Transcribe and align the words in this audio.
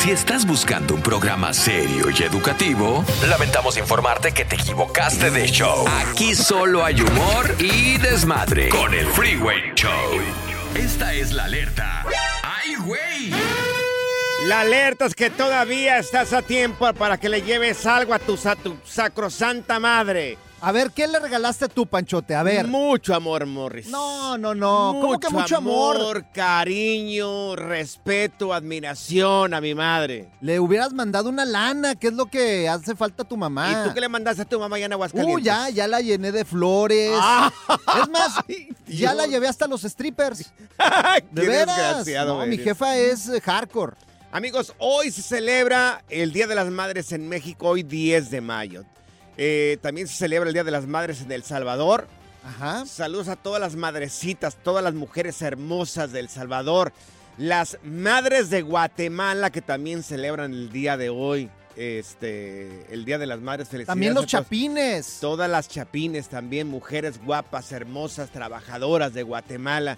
Si 0.00 0.10
estás 0.10 0.46
buscando 0.46 0.94
un 0.94 1.02
programa 1.02 1.52
serio 1.52 2.06
y 2.08 2.22
educativo, 2.22 3.04
lamentamos 3.28 3.76
informarte 3.76 4.32
que 4.32 4.46
te 4.46 4.56
equivocaste 4.56 5.30
de 5.30 5.46
show. 5.46 5.84
Aquí 5.86 6.34
solo 6.34 6.82
hay 6.82 7.02
humor 7.02 7.54
y 7.58 7.98
desmadre 7.98 8.70
con 8.70 8.94
el 8.94 9.06
Freeway 9.08 9.74
Show. 9.74 9.92
Esta 10.74 11.12
es 11.12 11.32
la 11.32 11.44
alerta. 11.44 12.06
¡Ay, 12.42 12.76
güey! 12.76 13.30
La 14.46 14.62
alerta 14.62 15.04
es 15.04 15.14
que 15.14 15.28
todavía 15.28 15.98
estás 15.98 16.32
a 16.32 16.40
tiempo 16.40 16.90
para 16.94 17.18
que 17.18 17.28
le 17.28 17.42
lleves 17.42 17.84
algo 17.84 18.14
a 18.14 18.18
tu, 18.18 18.38
a 18.48 18.56
tu 18.56 18.78
sacrosanta 18.86 19.78
madre. 19.78 20.38
A 20.62 20.72
ver, 20.72 20.90
¿qué 20.90 21.08
le 21.08 21.18
regalaste 21.18 21.68
tú, 21.68 21.86
Panchote? 21.86 22.34
A 22.34 22.42
ver. 22.42 22.66
Mucho 22.66 23.14
amor, 23.14 23.46
Morris. 23.46 23.88
No, 23.88 24.36
no, 24.36 24.54
no. 24.54 24.98
¿Cómo 25.00 25.18
que 25.18 25.30
mucho 25.30 25.56
amor? 25.56 26.26
cariño, 26.34 27.56
respeto, 27.56 28.52
admiración 28.52 29.54
a 29.54 29.60
mi 29.62 29.74
madre. 29.74 30.28
Le 30.42 30.60
hubieras 30.60 30.92
mandado 30.92 31.30
una 31.30 31.46
lana, 31.46 31.94
que 31.94 32.08
es 32.08 32.12
lo 32.12 32.26
que 32.26 32.68
hace 32.68 32.94
falta 32.94 33.22
a 33.22 33.28
tu 33.28 33.38
mamá. 33.38 33.70
¿Y 33.72 33.88
tú 33.88 33.94
qué 33.94 34.00
le 34.00 34.08
mandaste 34.08 34.42
a 34.42 34.44
tu 34.44 34.60
mamá 34.60 34.78
ya 34.78 34.86
en 34.86 34.92
Aguascalientes? 34.92 35.36
Uh, 35.36 35.38
ya, 35.40 35.70
ya 35.70 35.88
la 35.88 36.00
llené 36.00 36.30
de 36.30 36.44
flores. 36.44 37.12
Ah. 37.14 37.50
es 38.02 38.08
más, 38.10 38.32
ya 38.86 39.14
la 39.14 39.26
llevé 39.26 39.48
hasta 39.48 39.66
los 39.66 39.82
strippers. 39.82 40.52
De 41.30 41.46
veras. 41.46 42.06
No, 42.26 42.44
mi 42.44 42.58
jefa 42.58 42.96
es 42.96 43.28
eh, 43.28 43.40
hardcore. 43.40 43.94
Amigos, 44.32 44.74
hoy 44.78 45.10
se 45.10 45.22
celebra 45.22 46.04
el 46.08 46.32
Día 46.32 46.46
de 46.46 46.54
las 46.54 46.68
Madres 46.68 47.10
en 47.12 47.28
México, 47.28 47.68
hoy 47.68 47.82
10 47.82 48.30
de 48.30 48.40
mayo. 48.40 48.84
Eh, 49.36 49.78
también 49.80 50.08
se 50.08 50.16
celebra 50.16 50.48
el 50.48 50.54
Día 50.54 50.64
de 50.64 50.70
las 50.70 50.86
Madres 50.86 51.22
en 51.22 51.32
El 51.32 51.42
Salvador. 51.42 52.06
Ajá. 52.44 52.86
Saludos 52.86 53.28
a 53.28 53.36
todas 53.36 53.60
las 53.60 53.76
madrecitas, 53.76 54.56
todas 54.62 54.82
las 54.82 54.94
mujeres 54.94 55.40
hermosas 55.42 56.12
de 56.12 56.20
El 56.20 56.28
Salvador. 56.28 56.92
Las 57.36 57.78
madres 57.82 58.50
de 58.50 58.62
Guatemala 58.62 59.50
que 59.50 59.62
también 59.62 60.02
celebran 60.02 60.52
el 60.52 60.70
día 60.70 60.96
de 60.96 61.10
hoy. 61.10 61.50
Este, 61.76 62.86
el 62.92 63.04
Día 63.04 63.16
de 63.16 63.26
las 63.26 63.40
Madres. 63.40 63.68
Felicidades 63.68 63.86
También 63.86 64.12
los 64.12 64.26
chapines. 64.26 65.18
Todas 65.20 65.48
las 65.48 65.68
chapines 65.68 66.28
también, 66.28 66.66
mujeres 66.66 67.22
guapas, 67.24 67.72
hermosas, 67.72 68.30
trabajadoras 68.30 69.14
de 69.14 69.22
Guatemala. 69.22 69.96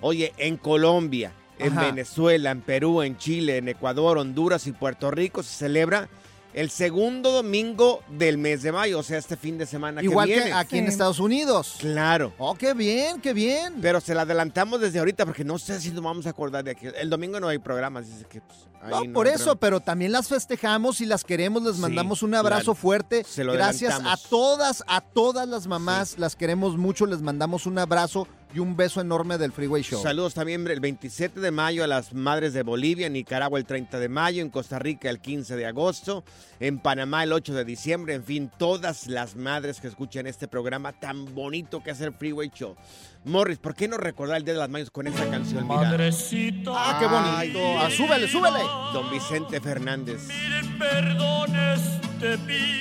Oye, 0.00 0.32
en 0.36 0.56
Colombia, 0.56 1.32
en 1.58 1.72
Ajá. 1.72 1.86
Venezuela, 1.86 2.50
en 2.50 2.60
Perú, 2.60 3.02
en 3.02 3.16
Chile, 3.16 3.56
en 3.56 3.68
Ecuador, 3.68 4.18
Honduras 4.18 4.66
y 4.66 4.72
Puerto 4.72 5.10
Rico 5.10 5.42
se 5.42 5.56
celebra 5.56 6.08
el 6.54 6.70
segundo 6.70 7.32
domingo 7.32 8.00
del 8.08 8.38
mes 8.38 8.62
de 8.62 8.70
mayo, 8.72 9.00
o 9.00 9.02
sea, 9.02 9.18
este 9.18 9.36
fin 9.36 9.58
de 9.58 9.66
semana 9.66 10.02
Igual 10.02 10.28
que 10.28 10.34
que, 10.34 10.40
viene. 10.40 10.52
aquí 10.56 10.78
en 10.78 10.86
Estados 10.86 11.18
Unidos. 11.18 11.76
Claro. 11.80 12.32
Oh, 12.38 12.54
qué 12.54 12.74
bien, 12.74 13.20
qué 13.20 13.32
bien. 13.32 13.74
Pero 13.82 14.00
se 14.00 14.14
la 14.14 14.22
adelantamos 14.22 14.80
desde 14.80 15.00
ahorita 15.00 15.26
porque 15.26 15.44
no 15.44 15.58
sé 15.58 15.80
si 15.80 15.90
nos 15.90 16.02
vamos 16.02 16.26
a 16.26 16.30
acordar 16.30 16.64
de 16.64 16.70
aquí. 16.70 16.86
El 16.96 17.10
domingo 17.10 17.40
no 17.40 17.48
hay 17.48 17.58
programas, 17.58 18.06
dice 18.06 18.24
que 18.28 18.40
pues, 18.40 18.58
No, 18.88 18.98
ahí 18.98 19.08
por 19.08 19.26
eso, 19.26 19.56
pero 19.56 19.80
también 19.80 20.12
las 20.12 20.28
festejamos 20.28 21.00
y 21.00 21.06
las 21.06 21.24
queremos, 21.24 21.62
les 21.64 21.74
Sí, 21.76 21.80
mandamos 21.82 22.22
un 22.22 22.34
abrazo 22.34 22.64
claro. 22.66 22.74
fuerte. 22.76 23.24
Se 23.24 23.42
lo 23.42 23.52
Gracias 23.52 24.00
a 24.04 24.16
todas, 24.16 24.84
a 24.86 25.00
todas 25.00 25.48
las 25.48 25.66
mamás, 25.66 26.18
las 26.18 26.36
queremos 26.36 26.76
mucho, 26.76 27.06
les 27.06 27.20
mandamos 27.20 27.66
un 27.66 27.78
abrazo 27.78 28.28
y 28.54 28.60
un 28.60 28.76
beso 28.76 29.00
enorme 29.00 29.36
del 29.36 29.50
Freeway 29.52 29.82
Show. 29.82 30.00
Saludos 30.00 30.34
también 30.34 30.66
el 30.68 30.78
27 30.78 31.40
de 31.40 31.50
mayo 31.50 31.82
a 31.82 31.88
las 31.88 32.14
madres 32.14 32.52
de 32.52 32.62
Bolivia, 32.62 33.08
en 33.08 33.14
Nicaragua 33.14 33.58
el 33.58 33.64
30 33.64 33.98
de 33.98 34.08
mayo, 34.08 34.42
en 34.42 34.50
Costa 34.50 34.78
Rica 34.78 35.10
el 35.10 35.18
15 35.18 35.56
de 35.56 35.66
agosto, 35.66 36.24
en 36.60 36.78
Panamá 36.78 37.24
el 37.24 37.32
8 37.32 37.52
de 37.52 37.64
diciembre, 37.64 38.14
en 38.14 38.24
fin, 38.24 38.50
todas 38.56 39.08
las 39.08 39.34
madres 39.34 39.80
que 39.80 39.88
escuchan 39.88 40.28
este 40.28 40.46
programa 40.46 40.92
tan 40.92 41.34
bonito 41.34 41.82
que 41.82 41.90
es 41.90 42.00
el 42.00 42.12
Freeway 42.12 42.50
Show. 42.54 42.76
Morris, 43.24 43.58
¿por 43.58 43.74
qué 43.74 43.88
no 43.88 43.96
recordar 43.96 44.36
el 44.36 44.44
Día 44.44 44.54
de 44.54 44.60
las 44.60 44.68
Madres 44.68 44.90
con 44.90 45.06
esta 45.06 45.28
canción? 45.28 45.66
Mira. 45.66 45.96
Ah, 46.68 46.96
qué 47.00 47.06
bonito. 47.06 47.80
Ah, 47.80 47.88
súbele, 47.90 48.28
súbele. 48.28 48.60
Don 48.92 49.10
Vicente 49.10 49.60
Fernández. 49.60 50.28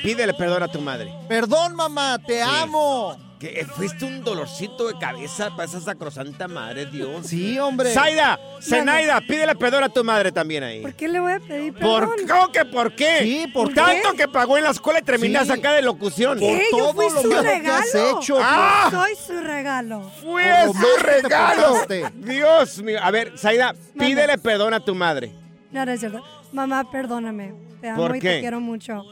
Pídele 0.03 0.33
perdón 0.33 0.63
a 0.63 0.68
tu 0.68 0.81
madre. 0.81 1.13
Perdón, 1.27 1.75
mamá, 1.75 2.19
te 2.19 2.42
amo. 2.44 3.32
Que 3.44 3.60
eh, 3.60 3.66
fuiste 3.66 4.06
un 4.06 4.24
dolorcito 4.24 4.88
de 4.88 4.98
cabeza 4.98 5.50
para 5.50 5.66
esa 5.66 5.81
sacrosanta 5.81 6.48
madre, 6.48 6.86
Dios. 6.86 7.28
Sí, 7.28 7.60
hombre. 7.60 7.92
Zaida, 7.94 8.40
Zenaida, 8.62 9.19
pídele 9.19 9.54
perdón 9.56 9.84
a 9.84 9.90
tu 9.90 10.01
madre 10.01 10.31
también 10.31 10.63
ahí. 10.63 10.81
¿Por 10.81 10.94
qué 10.94 11.10
le 11.10 11.19
voy 11.19 11.34
a 11.34 11.40
pedir 11.42 11.74
perdón? 11.74 12.06
¿Por 12.06 12.25
cómo 12.25 12.51
que 12.54 12.63
por 12.63 12.95
qué? 12.95 13.18
Sí, 13.22 13.48
¿por 13.54 13.74
Tanto 13.74 14.12
qué? 14.12 14.18
que 14.19 14.28
pagó 14.30 14.57
en 14.57 14.63
la 14.63 14.69
escuela 14.69 15.00
y 15.00 15.01
terminas 15.01 15.48
Sí. 15.48 15.51
acá 15.51 15.74
de 15.74 15.81
locución. 15.81 16.40
¿Qué? 16.40 16.68
por 16.72 16.80
Yo 16.80 16.86
todo 16.86 16.94
fui 16.94 17.06
lo 17.13 17.22
su 17.22 17.30
que 17.31 17.68
has 17.69 17.94
hecho. 17.95 18.38
¡Ah! 18.42 18.88
Soy 18.90 19.12
su 19.18 19.42
regalo. 19.44 20.10
Fue 20.22 20.45
Por 20.68 20.75
su 20.78 21.04
regalo. 21.04 21.75
Dios 22.13 22.81
mío. 22.81 23.00
A 23.04 23.12
ver, 23.12 23.38
Zaida, 23.38 23.75
pídele 24.00 24.38
perdón 24.38 24.74
a 24.74 24.80
tu 24.80 24.95
madre. 24.95 25.34
No, 25.69 25.86
no 25.86 25.92
es 25.92 26.00
cierto. 26.00 26.24
Mamá, 26.54 26.90
perdóname. 26.90 27.54
Te 27.81 27.90
amo 27.90 28.07
¿Por 28.07 28.16
y 28.16 28.19
qué? 28.22 28.30
te 28.36 28.40
quiero 28.40 28.62
mucho. 28.62 29.04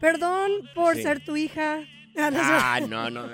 Perdón 0.00 0.52
por 0.74 0.96
Sí. 0.96 1.02
ser 1.02 1.22
tu 1.22 1.36
hija 1.36 1.80
Ah, 2.34 2.80
no, 2.86 3.10
no. 3.10 3.26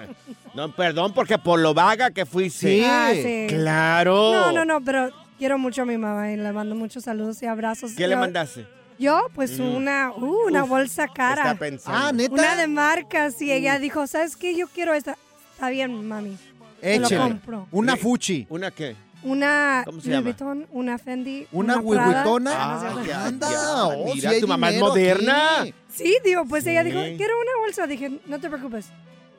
No, 0.55 0.73
perdón, 0.75 1.13
porque 1.15 1.39
por 1.39 1.59
lo 1.59 1.75
vaga 1.75 2.11
que 2.11 2.27
fuiste. 2.27 2.79
Sí. 2.79 2.85
Ah, 2.85 3.13
sí. 3.15 3.47
Claro. 3.49 4.33
No, 4.33 4.53
no, 4.53 4.65
no, 4.65 4.81
pero 4.83 5.11
quiero 5.39 5.59
mucho 5.59 5.83
a 5.83 5.85
mi 5.85 5.97
mamá 5.97 6.31
y 6.33 6.37
le 6.37 6.53
mando 6.53 6.75
muchos 6.75 7.05
saludos 7.05 7.43
y 7.43 7.47
abrazos. 7.47 7.93
¿Qué 7.93 8.07
le 8.07 8.17
mandaste? 8.17 8.67
Yo, 8.99 9.29
pues 9.35 9.59
una, 9.59 10.13
uh, 10.13 10.47
una 10.47 10.63
Uf, 10.63 10.69
bolsa 10.69 11.09
cara. 11.09 11.43
Está 11.43 11.55
pensando. 11.57 11.99
Ah, 11.99 12.13
neta. 12.13 12.33
Una 12.33 12.57
de 12.57 12.67
marcas 12.69 13.41
y 13.43 13.51
ella 13.51 13.79
dijo, 13.79 14.07
¿sabes 14.07 14.37
qué? 14.37 14.55
Yo 14.57 14.69
quiero 14.69 14.95
esta. 14.95 15.17
Está 15.55 15.71
bien, 15.71 16.07
mami. 16.07 16.37
Te 16.81 16.99
lo 17.01 17.09
compro. 17.09 17.67
Una 17.73 17.97
fuchi. 17.97 18.47
¿Una 18.51 18.71
qué? 18.71 18.95
Una 19.25 19.83
¿Cómo 19.87 20.01
se 20.01 20.11
Louis? 20.11 20.23
Vuitton, 20.25 20.67
una 20.71 20.99
Fendi, 20.99 21.47
¿Una 21.51 21.81
Prada. 21.81 21.87
huehuitona? 21.89 22.51
Ah, 22.55 23.03
ya, 23.07 23.25
Anda, 23.27 23.51
ya. 23.51 23.85
oh, 23.87 24.05
Mira, 24.15 24.31
sí 24.31 24.35
hay 24.37 24.41
tu 24.41 24.47
mamá 24.49 24.71
es 24.71 24.81
moderna. 24.81 25.61
aquí. 25.63 25.75
Sí, 25.93 26.19
digo, 26.25 26.45
pues 26.45 26.67
ella 26.67 26.85
dijo, 26.85 26.99
quiero 27.17 27.35
una 27.41 27.53
bolsa. 27.61 27.87
Dije, 27.87 28.21
no 28.27 28.39
te 28.39 28.49
preocupes. 28.49 28.87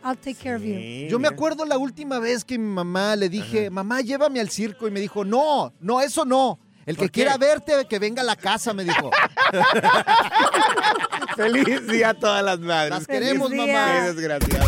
I'll 0.03 0.17
take 0.17 0.35
care 0.35 0.55
of 0.55 0.63
you. 0.63 1.07
Yo 1.09 1.19
me 1.19 1.27
acuerdo 1.27 1.65
la 1.65 1.77
última 1.77 2.19
vez 2.19 2.43
que 2.45 2.57
mi 2.57 2.67
mamá 2.71 3.15
le 3.15 3.29
dije, 3.29 3.69
mamá, 3.69 4.01
llévame 4.01 4.39
al 4.39 4.49
circo. 4.49 4.87
Y 4.87 4.91
me 4.91 4.99
dijo, 4.99 5.23
no, 5.23 5.71
no, 5.79 6.01
eso 6.01 6.25
no. 6.25 6.59
El 6.85 6.97
que 6.97 7.09
quiera 7.09 7.37
verte, 7.37 7.85
que 7.89 7.97
venga 7.99 8.21
a 8.21 8.25
la 8.25 8.35
casa, 8.35 8.73
me 8.73 8.83
dijo. 8.83 9.09
Feliz 11.35 11.87
día 11.87 12.09
a 12.09 12.13
todas 12.13 12.43
las 12.43 12.59
madres. 12.59 12.91
Las 12.91 13.07
queremos, 13.07 13.49
mamá. 13.51 13.87
Qué 14.05 14.13
desgraciado. 14.13 14.65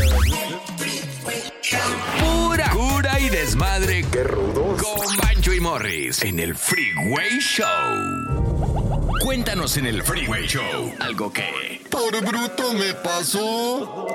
Pura 2.20 2.70
cura 2.70 3.20
y 3.20 3.30
desmadre. 3.30 4.06
¡Qué 4.12 4.24
rudos! 4.24 4.82
Con 4.82 5.18
Bancho 5.18 5.54
y 5.54 5.60
Morris 5.60 6.24
en 6.24 6.40
el 6.40 6.56
Freeway 6.56 7.40
Show. 7.40 9.18
Cuéntanos 9.22 9.76
en 9.78 9.88
el 9.88 10.04
Freeway 10.04 10.48
Show 10.48 10.94
algo 11.00 11.32
que... 11.34 11.82
Por 11.90 12.24
bruto 12.26 12.74
me 12.74 12.94
pasó. 12.94 14.08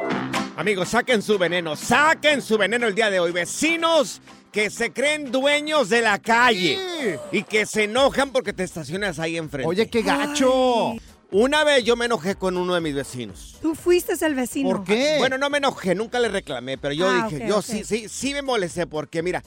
Amigos, 0.57 0.89
saquen 0.89 1.23
su 1.23 1.39
veneno, 1.39 1.77
saquen 1.77 2.41
su 2.41 2.57
veneno 2.57 2.87
el 2.87 2.95
día 2.95 3.11
de 3.11 3.21
hoy. 3.21 3.33
Vecinos 3.33 4.23
que 4.51 4.71
se 4.71 4.93
creen 4.93 5.31
dueños 5.33 5.89
de 5.89 6.03
la 6.03 6.19
calle 6.19 7.19
y 7.31 7.43
que 7.43 7.67
se 7.67 7.85
enojan 7.85 8.31
porque 8.31 8.53
te 8.53 8.63
estacionas 8.63 9.19
ahí 9.19 9.37
enfrente. 9.37 9.69
Oye, 9.69 9.89
qué 9.89 10.03
gacho. 10.03 10.93
Ay. 10.93 11.01
Una 11.33 11.65
vez 11.65 11.83
yo 11.85 11.97
me 11.97 12.05
enojé 12.05 12.35
con 12.35 12.57
uno 12.59 12.75
de 12.75 12.81
mis 12.83 12.95
vecinos. 12.95 13.57
Tú 13.63 13.75
fuiste 13.75 14.13
el 14.25 14.35
vecino. 14.35 14.69
¿Por 14.69 14.85
qué? 14.85 15.17
Bueno, 15.19 15.39
no 15.39 15.49
me 15.49 15.59
enojé, 15.59 15.95
nunca 15.95 16.21
le 16.21 16.29
reclamé, 16.29 16.77
pero 16.77 16.93
yo 16.95 17.09
Ah, 17.09 17.27
dije, 17.29 17.49
yo 17.49 17.63
sí, 17.63 17.85
sí, 17.85 18.07
sí 18.09 18.35
me 18.35 18.43
molesté 18.43 18.87
porque, 18.87 19.23
mira, 19.23 19.43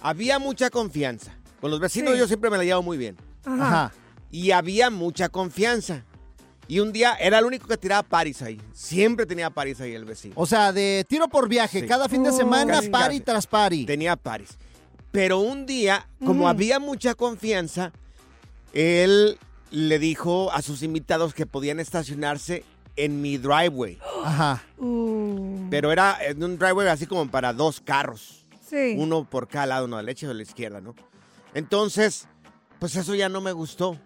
había 0.00 0.38
mucha 0.40 0.68
confianza. 0.70 1.32
Con 1.60 1.70
los 1.70 1.78
vecinos 1.80 2.12
Sí. 2.14 2.18
yo 2.18 2.26
siempre 2.26 2.50
me 2.50 2.56
la 2.58 2.64
llevo 2.64 2.82
muy 2.82 2.96
bien. 2.98 3.16
Ajá. 3.44 3.66
Ajá. 3.66 3.92
Y 4.32 4.50
había 4.50 4.90
mucha 4.90 5.28
confianza. 5.28 6.04
Y 6.66 6.80
un 6.80 6.92
día 6.92 7.14
era 7.14 7.38
el 7.38 7.44
único 7.46 7.66
que 7.68 7.76
tiraba 7.78 8.02
Paris 8.02 8.42
ahí. 8.42 8.60
Siempre 8.74 9.24
tenía 9.24 9.48
Paris 9.48 9.80
ahí 9.80 9.94
el 9.94 10.04
vecino. 10.04 10.34
O 10.36 10.44
sea, 10.44 10.72
de 10.72 11.06
tiro 11.08 11.28
por 11.28 11.48
viaje, 11.48 11.80
Sí. 11.80 11.86
cada 11.86 12.08
fin 12.08 12.22
de 12.24 12.30
Oh. 12.30 12.36
semana, 12.36 12.74
pari 12.90 12.90
casi. 12.90 13.20
tras 13.20 13.46
pari. 13.46 13.86
Tenía 13.86 14.16
Paris. 14.16 14.50
Pero 15.12 15.38
un 15.38 15.64
día, 15.66 16.06
como 16.24 16.48
había 16.48 16.78
mucha 16.78 17.14
confianza, 17.14 17.92
él 18.74 19.38
le 19.70 19.98
dijo 19.98 20.50
a 20.52 20.62
sus 20.62 20.82
invitados 20.82 21.34
que 21.34 21.46
podían 21.46 21.80
estacionarse 21.80 22.64
en 22.96 23.20
mi 23.22 23.36
driveway. 23.38 23.98
Ajá. 24.24 24.62
Uh, 24.78 25.66
Pero 25.70 25.92
era 25.92 26.18
en 26.24 26.42
un 26.42 26.58
driveway 26.58 26.88
así 26.88 27.06
como 27.06 27.30
para 27.30 27.52
dos 27.52 27.80
carros. 27.80 28.44
sí. 28.68 28.94
Uno 28.98 29.24
por 29.24 29.48
cada 29.48 29.66
lado, 29.66 29.84
uno 29.86 29.96
a 29.96 30.02
la 30.02 30.06
derecha 30.06 30.26
y 30.26 30.30
a 30.30 30.34
la 30.34 30.42
izquierda, 30.42 30.80
¿no? 30.80 30.94
Entonces, 31.54 32.26
pues 32.78 32.94
eso 32.96 33.14
ya 33.14 33.28
no 33.28 33.40
me 33.40 33.52
gustó. 33.52 33.96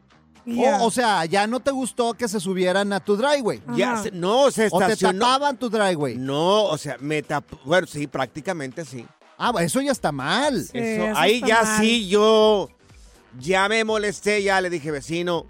O, 0.47 0.87
o 0.87 0.91
sea, 0.91 1.25
ya 1.25 1.47
no 1.47 1.61
te 1.61 1.71
gustó 1.71 2.15
que 2.15 2.27
se 2.27 2.41
subieran 2.41 2.93
a 2.93 2.99
tu 3.01 3.17
driveway. 3.17 3.63
Ya 3.77 4.03
se- 4.03 4.11
no, 4.11 4.51
se 4.51 4.69
O 4.73 4.79
te 4.79 4.85
estacionó. 4.87 5.21
tapaban 5.21 5.57
tu 5.57 5.71
driveway. 5.71 6.17
No, 6.17 6.65
o 6.65 6.77
sea, 6.77 6.97
me 7.01 7.23
tapó. 7.23 7.59
Bueno, 7.65 7.87
sí, 7.87 8.09
prácticamente 8.09 8.85
sí. 8.85 9.07
Ah, 9.39 9.53
eso 9.61 9.81
ya 9.81 9.93
está 9.93 10.11
mal. 10.11 10.61
Sí, 10.63 10.71
Eso- 10.79 11.05
eso 11.07 11.17
ahí 11.19 11.35
está 11.37 11.47
ya 11.47 11.63
mal. 11.63 11.81
sí 11.81 12.09
yo 12.09 12.69
ya 13.39 13.69
me 13.69 13.85
molesté, 13.85 14.43
ya 14.43 14.61
le 14.61 14.71
dije, 14.71 14.91
vecino, 14.91 15.47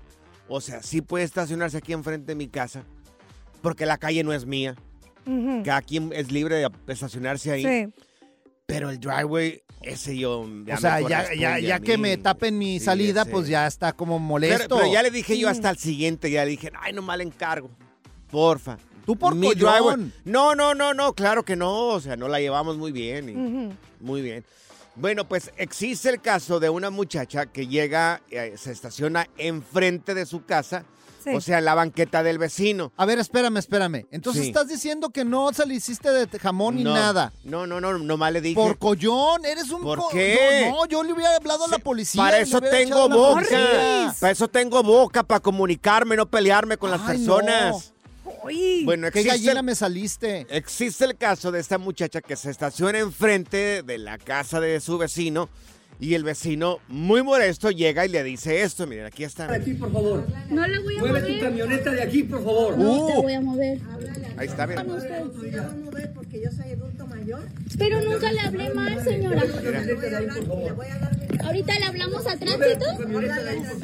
o 0.49 0.61
sea, 0.61 0.83
sí 0.83 1.01
puede 1.01 1.25
estacionarse 1.25 1.77
aquí 1.79 1.93
enfrente 1.93 2.27
de 2.33 2.35
mi 2.37 2.49
casa, 2.49 2.85
porque 3.63 3.87
la 3.87 3.99
calle 3.99 4.23
no 4.25 4.33
es 4.33 4.47
mía. 4.47 4.77
Cada 5.65 5.83
quien 5.83 6.13
es 6.13 6.33
libre 6.33 6.57
de 6.57 6.69
estacionarse 6.89 7.53
ahí. 7.53 7.63
Sí. 7.65 7.95
Pero 8.67 8.91
el 8.91 8.99
driveway, 8.99 9.63
ese 9.83 10.17
yo. 10.17 10.45
Ya 10.65 10.75
o 10.75 10.79
sea, 10.79 11.01
me 11.01 11.09
ya, 11.09 11.35
ya, 11.35 11.59
ya 11.61 11.79
que 11.81 11.97
me 11.99 12.17
tapen 12.17 12.59
mi 12.59 12.79
Sí, 12.81 12.85
salida, 12.87 13.23
ese. 13.23 13.31
pues 13.31 13.47
ya 13.47 13.67
está 13.67 13.93
como 13.93 14.19
molesto. 14.19 14.77
pero 14.79 14.93
ya 14.93 15.03
le 15.03 15.11
dije 15.13 15.39
yo 15.39 15.49
hasta 15.49 15.71
el 15.71 15.77
siguiente, 15.79 16.31
ya 16.31 16.45
le 16.45 16.53
dije, 16.53 16.73
ay, 16.81 16.93
no 16.93 17.03
mal 17.03 17.21
encargo. 17.21 17.71
Porfa. 18.31 18.79
Tú 19.05 19.17
por 19.17 19.35
Mi 19.35 19.49
collón. 19.55 19.61
driveway- 19.61 20.13
No, 20.25 20.55
no, 20.55 20.75
no, 20.75 20.95
no, 20.95 21.13
claro 21.15 21.45
que 21.45 21.55
no. 21.57 21.89
O 21.89 22.01
sea, 22.01 22.17
no 22.17 22.29
la 22.29 22.41
llevamos 22.41 22.77
muy 22.77 22.93
bien. 22.93 23.29
y-. 23.29 24.05
Muy 24.05 24.23
bien. 24.23 24.45
Bueno, 24.95 25.27
pues 25.27 25.51
existe 25.57 26.11
el 26.11 26.21
caso 26.21 26.61
de 26.61 26.69
una 26.69 26.91
muchacha 26.91 27.47
que 27.47 27.67
llega, 27.67 28.21
eh, 28.31 28.55
se 28.59 28.73
estaciona 28.73 29.27
enfrente 29.39 30.15
de 30.15 30.27
su 30.27 30.45
casa, 30.45 30.85
Sí. 31.25 31.31
o 31.31 31.41
sea, 31.41 31.59
en 31.61 31.65
la 31.65 31.75
banqueta 31.75 32.23
del 32.25 32.37
vecino. 32.37 32.93
A 32.97 33.07
ver, 33.07 33.19
espérame, 33.21 33.57
espérame. 33.59 34.07
Entonces 34.11 34.43
Sí. 34.43 34.49
estás 34.49 34.67
diciendo 34.69 35.11
que 35.11 35.25
no 35.25 35.53
se 35.55 35.65
le 35.67 35.75
hiciste 35.75 36.11
de 36.11 36.27
jamón 36.39 36.75
ni 36.77 36.83
No, 36.85 36.93
nada. 36.95 37.33
No, 37.45 37.65
no, 37.67 37.81
no, 37.81 37.97
nomás 37.97 38.33
le 38.33 38.41
dije. 38.41 38.57
Por 38.57 38.77
collón, 38.77 39.45
eres 39.47 39.71
un 39.71 39.83
¿Por 39.83 39.99
co- 40.01 40.09
qué? 40.11 40.69
No, 40.71 40.85
yo 40.87 41.03
le 41.05 41.13
hubiera 41.13 41.37
hablado 41.37 41.65
a 41.65 41.69
la 41.69 41.79
policía. 41.79 42.21
Para 42.23 42.39
y 42.39 42.41
le 42.41 42.47
eso 42.49 42.59
hubiera 42.59 42.77
tengo 42.77 42.89
echado 42.91 43.05
a 43.05 43.09
la 43.09 43.15
boca. 43.17 43.35
policía. 43.35 44.15
Para 44.21 44.33
eso 44.33 44.49
tengo 44.49 44.83
boca, 44.83 45.23
para 45.23 45.41
comunicarme, 45.41 46.17
no 46.17 46.27
pelearme 46.27 46.77
con 46.77 46.91
las 46.91 47.01
Ay, 47.03 47.17
personas. 47.19 47.95
Uy. 48.45 48.83
Bueno, 48.85 49.11
¿Qué 49.11 49.21
existe, 49.21 49.39
gallina 49.47 49.63
me 49.63 49.75
saliste? 49.75 50.47
existe 50.51 51.05
el 51.05 51.17
caso 51.17 51.53
de 51.53 51.61
esta 51.61 51.79
muchacha 51.79 52.21
que 52.21 52.37
se 52.37 52.51
estaciona 52.51 52.99
enfrente 52.99 53.83
de 53.83 53.99
la 53.99 54.19
casa 54.19 54.61
de 54.61 54.81
su 54.81 54.99
vecino 54.99 55.49
y 56.01 56.15
el 56.15 56.25
vecino, 56.25 56.81
muy 56.89 57.23
molesto, 57.23 57.71
llega 57.71 58.05
y 58.05 58.09
le 58.09 58.25
dice 58.25 58.63
esto. 58.63 58.89
Miren, 58.89 59.05
aquí 59.07 59.23
está. 59.23 59.53
aquí, 59.53 59.75
por 59.75 59.93
favor. 59.93 60.27
No 60.51 60.67
la 60.67 60.81
voy 60.81 60.97
a 60.97 60.99
Mueve 60.99 61.21
mover. 61.21 61.39
tu 61.39 61.45
camioneta 61.45 61.91
de 61.93 62.03
aquí, 62.03 62.23
por 62.25 62.43
favor. 62.43 62.77
No 62.77 63.07
te 63.07 63.17
voy 63.19 63.33
a 63.35 63.41
mover. 63.41 63.79
Ahí 64.37 64.49
está, 64.49 64.67
miren. 64.67 64.89
No 64.89 64.97
usted. 64.97 65.23
Pero 67.79 68.03
nunca 68.03 68.33
le 68.33 68.41
hablé 68.41 68.75
mal, 68.75 69.05
señora. 69.05 69.43
Ahorita 71.45 71.79
le 71.79 71.85
hablamos 71.87 72.27
a 72.27 72.37
tránsito. 72.37 72.85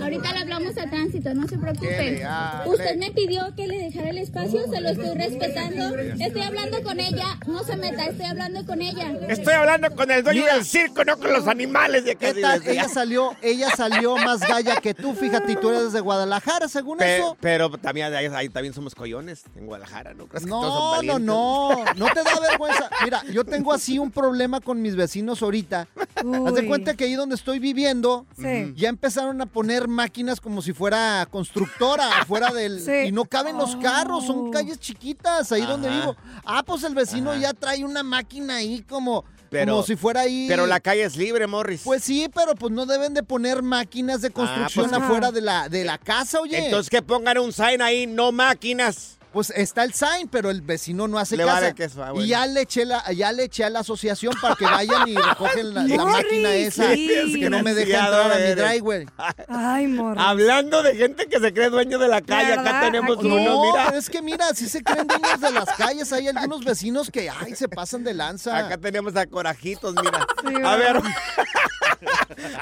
Ahorita 0.02 0.32
le 0.32 0.38
hablamos 0.38 0.78
a 0.78 0.88
tránsito, 0.90 1.34
no 1.34 1.48
se 1.48 1.58
preocupe. 1.58 2.26
Usted 2.66 2.96
me 2.96 3.10
pidió 3.12 3.54
que 3.56 3.66
le 3.66 3.78
dejara 3.78 4.10
el 4.10 4.18
espacio, 4.18 4.62
se 4.70 4.80
lo 4.80 4.88
estoy 4.90 5.16
respetando. 5.16 5.96
Estoy 5.98 6.42
hablando 6.42 6.82
con 6.82 7.00
ella, 7.00 7.38
no 7.46 7.64
se 7.64 7.76
meta, 7.76 8.06
estoy 8.06 8.26
hablando 8.26 8.64
con 8.66 8.80
ella. 8.82 9.12
Estoy 9.28 9.54
hablando 9.54 9.94
con 9.94 10.10
el 10.10 10.22
dueño 10.22 10.44
del 10.46 10.64
circo, 10.64 11.04
no 11.04 11.16
con 11.18 11.32
los 11.32 11.46
animales 11.46 12.04
de 12.04 12.16
¿Qué 12.16 12.34
tal? 12.34 12.62
Ella 12.66 12.88
salió, 12.88 13.36
ella 13.42 13.70
salió 13.76 14.16
más 14.16 14.40
galla 14.40 14.76
que 14.80 14.94
tú, 14.94 15.14
fíjate, 15.14 15.52
y 15.52 15.56
tú 15.56 15.70
eres 15.70 15.92
de 15.92 16.00
Guadalajara, 16.00 16.68
según 16.68 16.98
Pe- 16.98 17.18
eso. 17.18 17.36
pero 17.40 17.70
también 17.78 18.12
ahí, 18.14 18.48
también 18.48 18.74
somos 18.74 18.94
coyones 18.94 19.44
en 19.56 19.66
Guadalajara, 19.66 20.14
¿no? 20.14 20.26
¿Crees 20.26 20.44
que 20.44 20.50
todos 20.50 20.96
son 20.96 21.06
No, 21.06 21.18
no, 21.18 21.74
no, 21.78 21.84
no 21.94 22.06
te 22.12 22.22
da 22.22 22.40
vergüenza. 22.50 22.90
Mira, 23.04 23.22
yo 23.32 23.44
tengo 23.44 23.72
así 23.72 23.98
un 23.98 24.10
problema 24.10 24.60
con 24.60 24.80
mis 24.82 24.96
vecinos 24.96 25.42
ahorita. 25.42 25.86
Haz 26.16 26.54
de 26.54 26.60
Uy. 26.62 26.66
cuenta 26.66 26.94
que 26.94 27.04
ahí 27.04 27.14
donde 27.14 27.34
estoy 27.36 27.47
viviendo, 27.58 28.26
Sí. 28.36 28.74
ya 28.76 28.90
empezaron 28.90 29.40
a 29.40 29.46
poner 29.46 29.88
máquinas 29.88 30.38
como 30.42 30.60
si 30.60 30.74
fuera 30.74 31.26
constructora 31.30 32.10
afuera 32.20 32.52
del... 32.52 32.80
Sí. 32.82 33.08
Y 33.08 33.12
no 33.12 33.24
caben 33.24 33.56
los 33.56 33.76
carros, 33.76 34.26
son 34.26 34.48
Oh. 34.48 34.50
calles 34.50 34.78
chiquitas, 34.78 35.50
ahí 35.52 35.62
donde 35.64 35.88
vivo. 35.88 36.14
Ah, 36.44 36.62
pues 36.62 36.82
el 36.84 36.94
vecino 36.94 37.30
Ajá. 37.30 37.40
ya 37.40 37.54
trae 37.54 37.82
una 37.82 38.02
máquina 38.02 38.56
ahí 38.56 38.82
como, 38.82 39.24
Pero- 39.48 39.72
como 39.72 39.82
si 39.86 39.96
fuera 39.96 40.20
ahí... 40.20 40.46
Pero 40.48 40.66
la 40.66 40.80
calle 40.80 41.04
es 41.04 41.16
libre, 41.16 41.46
Morris. 41.46 41.80
Pues 41.84 42.04
sí, 42.04 42.28
pero 42.34 42.54
pues 42.54 42.70
no 42.72 42.84
deben 42.84 43.14
de 43.14 43.22
poner 43.22 43.62
máquinas 43.62 44.20
de 44.20 44.30
construcción 44.30 44.90
pues- 44.90 45.02
afuera 45.02 45.32
de 45.32 45.40
la, 45.40 45.68
de 45.70 45.84
la 45.84 45.96
casa, 45.96 46.40
oye. 46.40 46.58
Entonces 46.66 46.90
que 46.90 47.00
pongan 47.00 47.38
un 47.38 47.52
sign 47.54 47.80
ahí, 47.80 48.06
no 48.06 48.30
máquinas. 48.32 49.17
Pues 49.32 49.50
está 49.54 49.84
el 49.84 49.92
sign, 49.92 50.28
pero 50.30 50.50
el 50.50 50.62
vecino 50.62 51.06
no 51.06 51.18
hace 51.18 51.36
Le 51.36 51.44
caso. 51.44 51.54
vale 51.60 51.74
queso, 51.74 52.02
ah, 52.02 52.12
bueno. 52.12 52.24
Y 52.24 52.28
ya 52.30 52.46
le 52.46 52.62
eché 52.62 52.86
la, 52.86 53.04
ya 53.12 53.30
le 53.30 53.44
eché 53.44 53.62
a 53.64 53.70
la 53.70 53.80
asociación 53.80 54.32
para 54.40 54.54
que 54.54 54.64
vayan 54.64 55.06
y 55.06 55.14
recogen 55.16 55.74
la, 55.74 55.82
máquina 56.04 56.54
esa 56.54 56.92
sí. 56.94 57.38
que 57.38 57.50
no 57.50 57.62
me 57.62 57.74
deja 57.74 58.06
entrar 58.06 58.32
a 58.32 58.36
mi 58.38 58.54
driveway. 58.54 59.06
Ay, 59.48 59.86
morro. 59.86 60.18
Hablando 60.18 60.82
de 60.82 60.96
gente 60.96 61.26
que 61.26 61.38
se 61.40 61.52
cree 61.52 61.68
dueño 61.68 61.98
de 61.98 62.08
la 62.08 62.22
calle, 62.22 62.54
acá 62.54 62.80
tenemos 62.80 63.18
Aquí. 63.18 63.26
uno, 63.26 63.38
No, 63.44 63.62
mira. 63.70 63.84
pero 63.86 63.98
es 63.98 64.08
que 64.08 64.22
mira, 64.22 64.46
si 64.54 64.66
se 64.68 64.82
creen 64.82 65.06
dueños 65.06 65.40
de 65.40 65.50
las 65.52 65.66
calles, 65.76 66.10
hay 66.12 66.28
algunos 66.28 66.64
vecinos 66.64 67.10
que 67.10 67.28
ay 67.28 67.54
se 67.54 67.68
pasan 67.68 68.04
de 68.04 68.14
lanza. 68.14 68.56
Acá 68.56 68.78
tenemos 68.78 69.14
a 69.16 69.26
Corajitos, 69.26 69.94
mira. 70.02 70.26
Sí, 70.46 70.54
a 70.64 70.76
ver. 70.76 71.02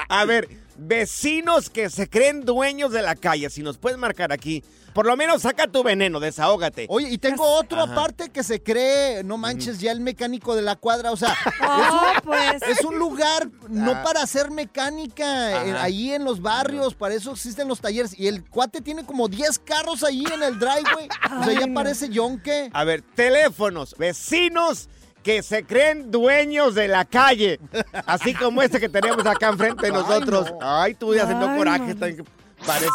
A 0.09 0.25
ver, 0.25 0.47
vecinos 0.77 1.69
que 1.69 1.89
se 1.89 2.09
creen 2.09 2.45
dueños 2.45 2.91
de 2.91 3.01
la 3.01 3.15
calle, 3.15 3.49
si 3.49 3.61
nos 3.63 3.77
puedes 3.77 3.97
marcar 3.97 4.31
aquí, 4.31 4.63
por 4.93 5.05
lo 5.05 5.15
menos 5.15 5.43
saca 5.43 5.67
tu 5.67 5.83
veneno, 5.83 6.19
desahógate. 6.19 6.87
Oye, 6.89 7.09
y 7.09 7.17
tengo 7.19 7.43
otro 7.45 7.81
Ajá. 7.81 7.91
aparte 7.91 8.29
que 8.29 8.41
se 8.43 8.63
cree, 8.63 9.23
no 9.23 9.37
manches, 9.37 9.79
ya 9.79 9.91
el 9.91 9.99
mecánico 9.99 10.55
de 10.55 10.63
la 10.63 10.75
cuadra, 10.75 11.11
o 11.11 11.17
sea, 11.17 11.35
Oh, 11.61 11.81
es, 12.15 12.15
un, 12.15 12.21
pues. 12.23 12.61
es 12.79 12.81
un 12.85 12.97
lugar 12.97 13.47
no 13.69 13.91
Ah. 13.91 14.03
para 14.03 14.23
hacer 14.23 14.49
mecánica, 14.49 15.51
eh, 15.65 15.71
Ajá. 15.71 15.83
ahí 15.83 16.11
en 16.13 16.23
los 16.23 16.41
barrios, 16.41 16.95
para 16.95 17.13
eso 17.13 17.31
existen 17.31 17.67
los 17.67 17.79
talleres. 17.79 18.17
Y 18.17 18.27
el 18.27 18.43
cuate 18.43 18.81
tiene 18.81 19.05
como 19.05 19.27
10 19.27 19.59
carros 19.59 20.03
ahí 20.03 20.23
en 20.33 20.41
el 20.41 20.57
driveway, 20.57 21.07
o 21.39 21.43
sea, 21.43 21.53
ya 21.59 21.67
no. 21.67 21.73
parece 21.75 22.09
yonque. 22.09 22.69
A 22.73 22.83
ver, 22.83 23.03
teléfonos, 23.13 23.95
vecinos 23.99 24.89
que 25.27 25.43
se 25.43 25.65
creen 25.65 26.09
dueños 26.09 26.73
de 26.73 26.87
la 26.87 27.03
calle, 27.03 27.59
así 28.05 28.33
como 28.33 28.61
este 28.61 28.79
que 28.79 28.87
tenemos 28.87 29.25
acá 29.25 29.49
enfrente 29.49 29.87
de 29.87 29.91
nosotros. 29.91 30.53
Ay, 30.61 30.93
tú 30.93 31.13
ya 31.13 31.27
sintió 31.27 31.49
Ay, 31.49 31.57
coraje, 31.57 31.95
no. 31.95 32.23
pareces... 32.65 32.89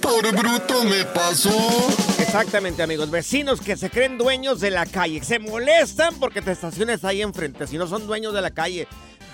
Por 0.00 0.36
bruto 0.36 0.84
me 0.84 1.04
pasó. 1.06 1.50
Exactamente, 2.20 2.80
amigos. 2.80 3.10
Vecinos 3.10 3.60
que 3.60 3.76
se 3.76 3.90
creen 3.90 4.18
dueños 4.18 4.60
de 4.60 4.70
la 4.70 4.86
calle. 4.86 5.20
Se 5.24 5.40
molestan 5.40 6.14
porque 6.20 6.42
te 6.42 6.52
estaciones 6.52 7.04
ahí 7.04 7.22
enfrente. 7.22 7.66
Si 7.66 7.76
no 7.76 7.88
son 7.88 8.06
dueños 8.06 8.32
de 8.32 8.40
la 8.40 8.52
calle. 8.52 8.86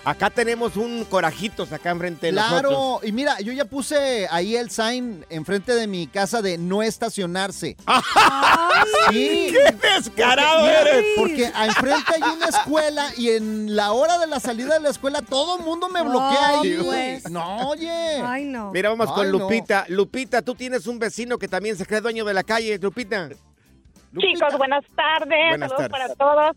Acá 0.05 0.29
tenemos 0.29 0.77
un 0.77 1.05
corajitos 1.07 1.73
acá 1.73 1.91
enfrente 1.91 2.27
de 2.27 2.33
nosotros. 2.33 2.61
Claro, 2.61 3.01
y 3.03 3.13
mira, 3.13 3.41
yo 3.41 3.53
ya 3.53 3.65
puse 3.65 4.29
ahí 4.31 4.55
el 4.55 4.71
sign 4.71 5.25
enfrente 5.31 5.75
de 5.75 5.87
mi 5.87 6.07
casa 6.07 6.43
de 6.43 6.59
no 6.59 6.83
estacionarse. 6.83 7.77
Sí. 9.11 9.51
¡Qué 9.53 9.75
descarado 9.97 10.63
Mira, 10.67 10.81
eres! 10.83 11.05
Porque 11.17 11.45
enfrente 11.47 12.13
hay 12.15 12.23
una 12.37 12.47
escuela 12.47 13.07
y 13.17 13.31
en 13.31 13.75
la 13.77 13.93
hora 13.93 14.19
de 14.19 14.27
la 14.27 14.41
salida 14.41 14.75
de 14.75 14.81
la 14.81 14.91
escuela 14.91 15.23
todo 15.23 15.59
el 15.59 15.65
mundo 15.65 15.89
me 15.89 16.03
bloquea 16.03 16.49
No, 16.53 16.61
ahí. 16.61 16.79
pues. 16.85 17.31
No, 17.31 17.69
oye. 17.69 17.91
Ay, 18.23 18.45
no. 18.45 18.71
Mira, 18.73 18.91
vamos 18.91 19.11
con 19.13 19.25
Ay, 19.27 19.33
no. 19.33 19.39
Lupita. 19.39 19.85
Lupita, 19.89 20.43
tú 20.43 20.55
tienes 20.55 20.87
un 20.87 20.99
vecino 20.99 21.39
que 21.39 21.49
también 21.49 21.77
se 21.77 21.87
cree 21.87 22.01
dueño 22.01 22.25
de 22.25 22.35
la 22.35 22.43
calle, 22.43 22.79
Lupita. 22.79 23.29
Chicos, 24.19 24.57
buenas 24.59 24.85
tardes. 24.95 25.29
Buenas 25.51 25.71
Saludos 25.71 25.91
tardes. 25.91 25.91
para 25.91 26.15
todos. 26.15 26.57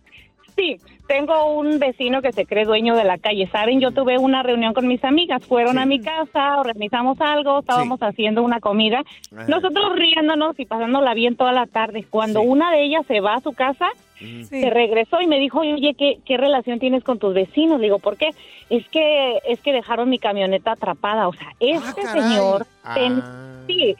Sí, 0.57 0.77
tengo 1.07 1.53
un 1.55 1.77
vecino 1.77 2.21
que 2.23 2.31
se 2.33 2.45
cree 2.47 2.65
dueño 2.65 2.95
de 2.95 3.03
la 3.03 3.17
calle. 3.19 3.47
Saben, 3.51 3.79
yo 3.79 3.91
tuve 3.91 4.17
una 4.17 4.41
reunión 4.41 4.73
con 4.73 4.87
mis 4.87 5.03
amigas. 5.03 5.45
Fueron 5.45 5.73
Sí. 5.75 5.79
a 5.79 5.85
mi 5.85 6.01
casa, 6.01 6.59
organizamos 6.59 7.21
algo, 7.21 7.59
estábamos 7.59 7.99
haciendo 8.01 8.41
una 8.41 8.59
comida. 8.59 9.03
Ajá. 9.33 9.45
Nosotros 9.47 9.95
riéndonos 9.95 10.59
y 10.59 10.65
pasándola 10.65 11.13
bien 11.13 11.35
toda 11.35 11.51
la 11.51 11.67
tarde. 11.67 12.05
Cuando 12.09 12.41
Sí. 12.41 12.47
una 12.47 12.71
de 12.71 12.83
ellas 12.83 13.05
se 13.07 13.19
va 13.19 13.35
a 13.35 13.41
su 13.41 13.53
casa, 13.53 13.87
Sí. 14.17 14.43
se 14.45 14.69
regresó 14.71 15.21
y 15.21 15.27
me 15.27 15.37
dijo, 15.37 15.59
oye, 15.59 15.93
¿qué, 15.93 16.17
¿qué 16.25 16.37
relación 16.37 16.79
tienes 16.79 17.03
con 17.03 17.19
tus 17.19 17.35
vecinos? 17.35 17.77
Le 17.79 17.83
digo, 17.85 17.99
¿por 17.99 18.17
qué? 18.17 18.29
Es 18.71 18.87
que, 18.89 19.37
es 19.45 19.61
que 19.61 19.71
dejaron 19.73 20.09
mi 20.09 20.17
camioneta 20.17 20.71
atrapada. 20.71 21.27
O 21.27 21.33
sea, 21.33 21.49
este 21.59 22.01
caray. 22.01 22.21
señor, 22.23 22.65
ten- 22.95 23.21
Ah, 23.23 23.61
sí, 23.67 23.95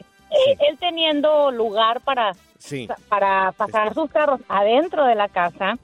él 0.68 0.76
teniendo 0.80 1.52
lugar 1.52 2.00
para 2.00 2.32
sí. 2.58 2.88
para 3.08 3.52
pasar 3.52 3.94
sus 3.94 4.10
carros 4.10 4.40
adentro 4.48 5.04
de 5.06 5.14
la 5.14 5.28
casa. 5.28 5.78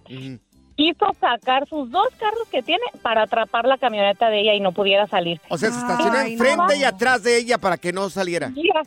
Quiso 0.76 1.06
sacar 1.20 1.66
sus 1.68 1.90
dos 1.90 2.08
carros 2.18 2.48
que 2.50 2.62
tiene 2.62 2.84
para 3.02 3.22
atrapar 3.22 3.66
la 3.66 3.78
camioneta 3.78 4.28
de 4.28 4.40
ella 4.40 4.54
y 4.54 4.60
no 4.60 4.72
pudiera 4.72 5.06
salir. 5.06 5.40
O 5.48 5.58
sea, 5.58 5.70
se 5.70 5.78
estacionó 5.78 6.18
enfrente 6.20 6.56
no. 6.56 6.74
y 6.74 6.84
atrás 6.84 7.22
de 7.22 7.36
ella 7.36 7.58
para 7.58 7.76
que 7.76 7.92
no 7.92 8.10
saliera. 8.10 8.48
Mira, 8.50 8.82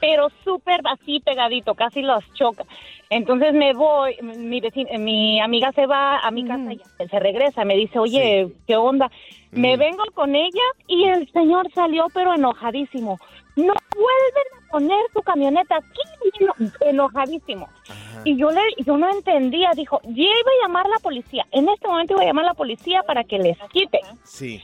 pero 0.00 0.28
súper 0.44 0.80
así 0.84 1.20
pegadito, 1.20 1.74
casi 1.74 2.02
los 2.02 2.24
choca. 2.34 2.64
Entonces 3.10 3.54
me 3.54 3.72
voy, 3.72 4.16
mi 4.22 4.60
vecina, 4.60 4.98
mi 4.98 5.40
amiga 5.40 5.72
se 5.72 5.86
va 5.86 6.18
a 6.18 6.30
mi 6.30 6.46
casa 6.46 6.72
y 6.72 7.08
se 7.08 7.18
regresa, 7.18 7.64
me 7.64 7.74
dice, 7.74 7.98
oye, 7.98 8.48
¿qué 8.66 8.76
onda? 8.76 9.10
Me 9.50 9.78
vengo 9.78 10.04
con 10.12 10.34
ella 10.34 10.62
y 10.86 11.04
el 11.04 11.30
señor 11.32 11.72
salió 11.72 12.06
pero 12.12 12.34
enojadísimo. 12.34 13.18
No 13.66 13.74
vuelven 13.94 14.48
a 14.56 14.70
poner 14.70 14.98
su 15.12 15.22
camioneta 15.22 15.76
aquí, 15.76 16.34
eno- 16.40 16.70
enojadísimo. 16.80 17.68
Y 18.24 18.36
yo 18.36 18.50
le, 18.50 18.60
yo 18.84 18.96
no 18.96 19.08
entendía, 19.10 19.70
dijo, 19.74 20.00
yo 20.04 20.22
iba 20.22 20.30
a 20.30 20.66
llamar 20.66 20.86
a 20.86 20.90
la 20.90 20.98
policía, 20.98 21.46
en 21.50 21.68
este 21.68 21.88
momento 21.88 22.14
iba 22.14 22.22
a 22.22 22.26
llamar 22.26 22.44
a 22.44 22.48
la 22.48 22.54
policía 22.54 23.02
para 23.04 23.24
que 23.24 23.38
les 23.38 23.56
quite 23.72 24.00
Sí. 24.24 24.60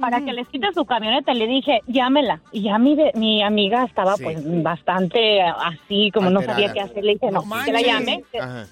para 0.00 0.20
que 0.20 0.32
les 0.34 0.46
quite 0.48 0.72
su 0.74 0.84
camioneta. 0.84 1.32
Le 1.32 1.46
dije, 1.46 1.80
llámela. 1.86 2.40
Y 2.52 2.62
ya 2.64 2.78
mi, 2.78 2.94
de- 2.94 3.12
mi 3.14 3.42
amiga 3.42 3.84
estaba 3.84 4.16
Sí. 4.16 4.24
pues 4.24 4.62
bastante 4.62 5.40
así, 5.42 6.10
como 6.12 6.28
no 6.30 6.42
sabía 6.42 6.72
qué 6.72 6.80
hacer. 6.80 7.02
Le 7.02 7.14
dije, 7.14 7.30
no, 7.30 7.42
No 7.42 7.64
que 7.64 7.72
la 7.72 7.80
llame. 7.80 8.22
Ajá. 8.38 8.66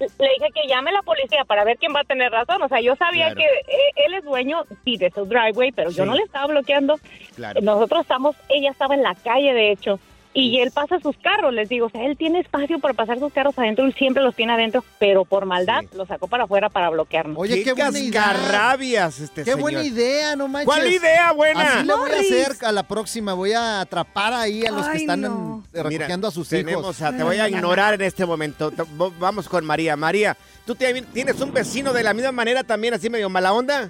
Le 0.00 0.28
dije 0.28 0.50
que 0.54 0.68
llame 0.68 0.90
a 0.90 0.94
la 0.94 1.02
policía 1.02 1.44
para 1.44 1.64
ver 1.64 1.76
quién 1.78 1.92
va 1.94 2.00
a 2.00 2.04
tener 2.04 2.30
razón. 2.30 2.62
O 2.62 2.68
sea, 2.68 2.80
yo 2.80 2.94
sabía 2.96 3.32
Claro. 3.34 3.40
que 3.40 3.44
eh, 3.72 3.92
él 4.06 4.14
es 4.14 4.24
dueño, 4.24 4.64
sí, 4.84 4.96
de 4.96 5.10
su 5.10 5.24
driveway, 5.26 5.72
pero 5.72 5.90
yo 5.90 6.04
no 6.06 6.14
le 6.14 6.22
estaba 6.22 6.46
bloqueando. 6.46 6.98
Claro. 7.34 7.60
Nosotros 7.60 8.02
estamos, 8.02 8.36
ella 8.48 8.70
estaba 8.70 8.94
en 8.94 9.02
la 9.02 9.14
calle, 9.16 9.52
de 9.52 9.72
hecho. 9.72 9.98
Y 10.34 10.60
él 10.60 10.70
pasa 10.70 11.00
sus 11.00 11.16
carros, 11.16 11.52
les 11.54 11.68
digo, 11.68 11.86
o 11.86 11.90
sea, 11.90 12.04
él 12.04 12.16
tiene 12.16 12.40
espacio 12.40 12.78
para 12.78 12.92
pasar 12.94 13.18
sus 13.18 13.32
carros 13.32 13.58
adentro 13.58 13.88
y 13.88 13.92
siempre 13.92 14.22
los 14.22 14.36
tiene 14.36 14.52
adentro, 14.52 14.84
pero 14.98 15.24
por 15.24 15.46
maldad 15.46 15.80
Sí. 15.90 15.96
los 15.96 16.06
sacó 16.06 16.28
para 16.28 16.44
afuera 16.44 16.68
para 16.68 16.90
bloquearnos. 16.90 17.36
Oye, 17.38 17.64
qué, 17.64 17.74
cascarrabias 17.74 19.20
este 19.20 19.40
Qué 19.42 19.52
señor. 19.52 19.60
buena 19.60 19.82
idea, 19.82 20.36
no 20.36 20.46
manches. 20.46 20.66
¿Cuál 20.66 20.92
idea 20.92 21.32
buena? 21.32 21.78
Así 21.78 21.86
le 21.86 21.94
voy 21.94 22.10
a 22.10 22.20
hacer 22.20 22.52
a 22.64 22.72
la 22.72 22.82
próxima. 22.86 23.32
Voy 23.32 23.52
a 23.52 23.80
atrapar 23.80 24.34
ahí 24.34 24.64
a 24.66 24.70
los 24.70 24.86
que 24.88 24.98
están 24.98 25.22
no. 25.22 25.64
en- 25.72 25.82
recogiendo 25.84 26.28
a 26.28 26.30
sus 26.30 26.48
tenemos 26.48 26.82
hijos. 26.82 27.02
a- 27.02 27.16
te 27.16 27.22
voy 27.24 27.38
a 27.38 27.48
ignorar 27.48 27.94
en 27.94 28.02
este 28.02 28.24
momento. 28.26 28.70
Vamos 29.18 29.48
con 29.48 29.64
María. 29.64 29.96
María, 29.96 30.36
¿tú 30.66 30.74
te- 30.74 31.02
tienes 31.14 31.40
un 31.40 31.52
vecino 31.52 31.92
de 31.92 32.02
la 32.04 32.12
misma 32.14 32.32
manera 32.32 32.62
también, 32.62 32.94
así 32.94 33.08
medio 33.10 33.28
mala 33.30 33.52
onda? 33.54 33.88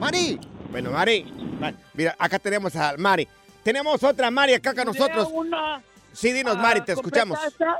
Mari, 0.00 0.40
Bueno, 0.70 0.90
Mari. 0.90 1.26
Ma- 1.60 1.74
Mira, 1.94 2.16
acá 2.18 2.38
tenemos 2.38 2.74
a 2.76 2.94
Mari. 2.96 3.28
Tenemos 3.62 4.02
otra 4.02 4.30
Mari 4.30 4.54
acá 4.54 4.74
con 4.74 4.86
nosotros. 4.86 5.28
Una, 5.32 5.82
Sí, 6.12 6.32
dinos, 6.32 6.56
ah, 6.58 6.62
Mari, 6.62 6.80
te 6.82 6.92
escuchamos. 6.92 7.38
casa 7.38 7.76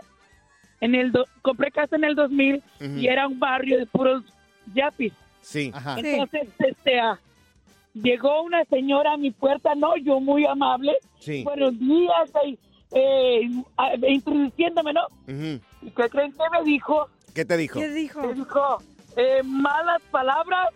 en 0.80 0.94
el 0.94 1.12
do- 1.12 1.26
compré 1.42 1.70
casa 1.70 1.96
en 1.96 2.04
el 2.04 2.14
2000 2.14 2.56
Ujú. 2.80 2.98
y 2.98 3.06
era 3.06 3.26
un 3.28 3.38
barrio 3.38 3.78
de 3.78 3.86
puros 3.86 4.22
yapis. 4.74 5.12
Sí. 5.42 5.70
Ajá. 5.74 5.96
Entonces, 5.98 6.48
este, 6.58 6.98
ah, 7.00 7.18
llegó 7.94 8.42
una 8.42 8.64
señora 8.66 9.12
a 9.12 9.16
mi 9.16 9.30
puerta, 9.32 9.74
no, 9.74 9.96
yo 9.96 10.18
muy 10.20 10.46
amable. 10.46 10.96
Sí. 11.20 11.42
Buenos 11.44 11.78
días, 11.78 12.30
eh, 12.44 12.56
eh, 12.94 13.50
introduciéndome, 14.08 14.92
¿no? 14.92 15.06
Ujú. 15.28 15.60
¿Y 15.82 15.90
qué 15.90 16.08
creen 16.08 16.32
que 16.32 16.44
me 16.58 16.64
dijo? 16.64 17.08
¿Qué 17.34 17.44
te 17.44 17.56
dijo? 17.56 17.80
¿Qué 17.80 17.88
dijo? 17.88 18.20
Me 18.22 18.34
dijo 18.34 18.78
eh, 19.16 19.42
malas 19.44 20.00
palabras 20.10 20.68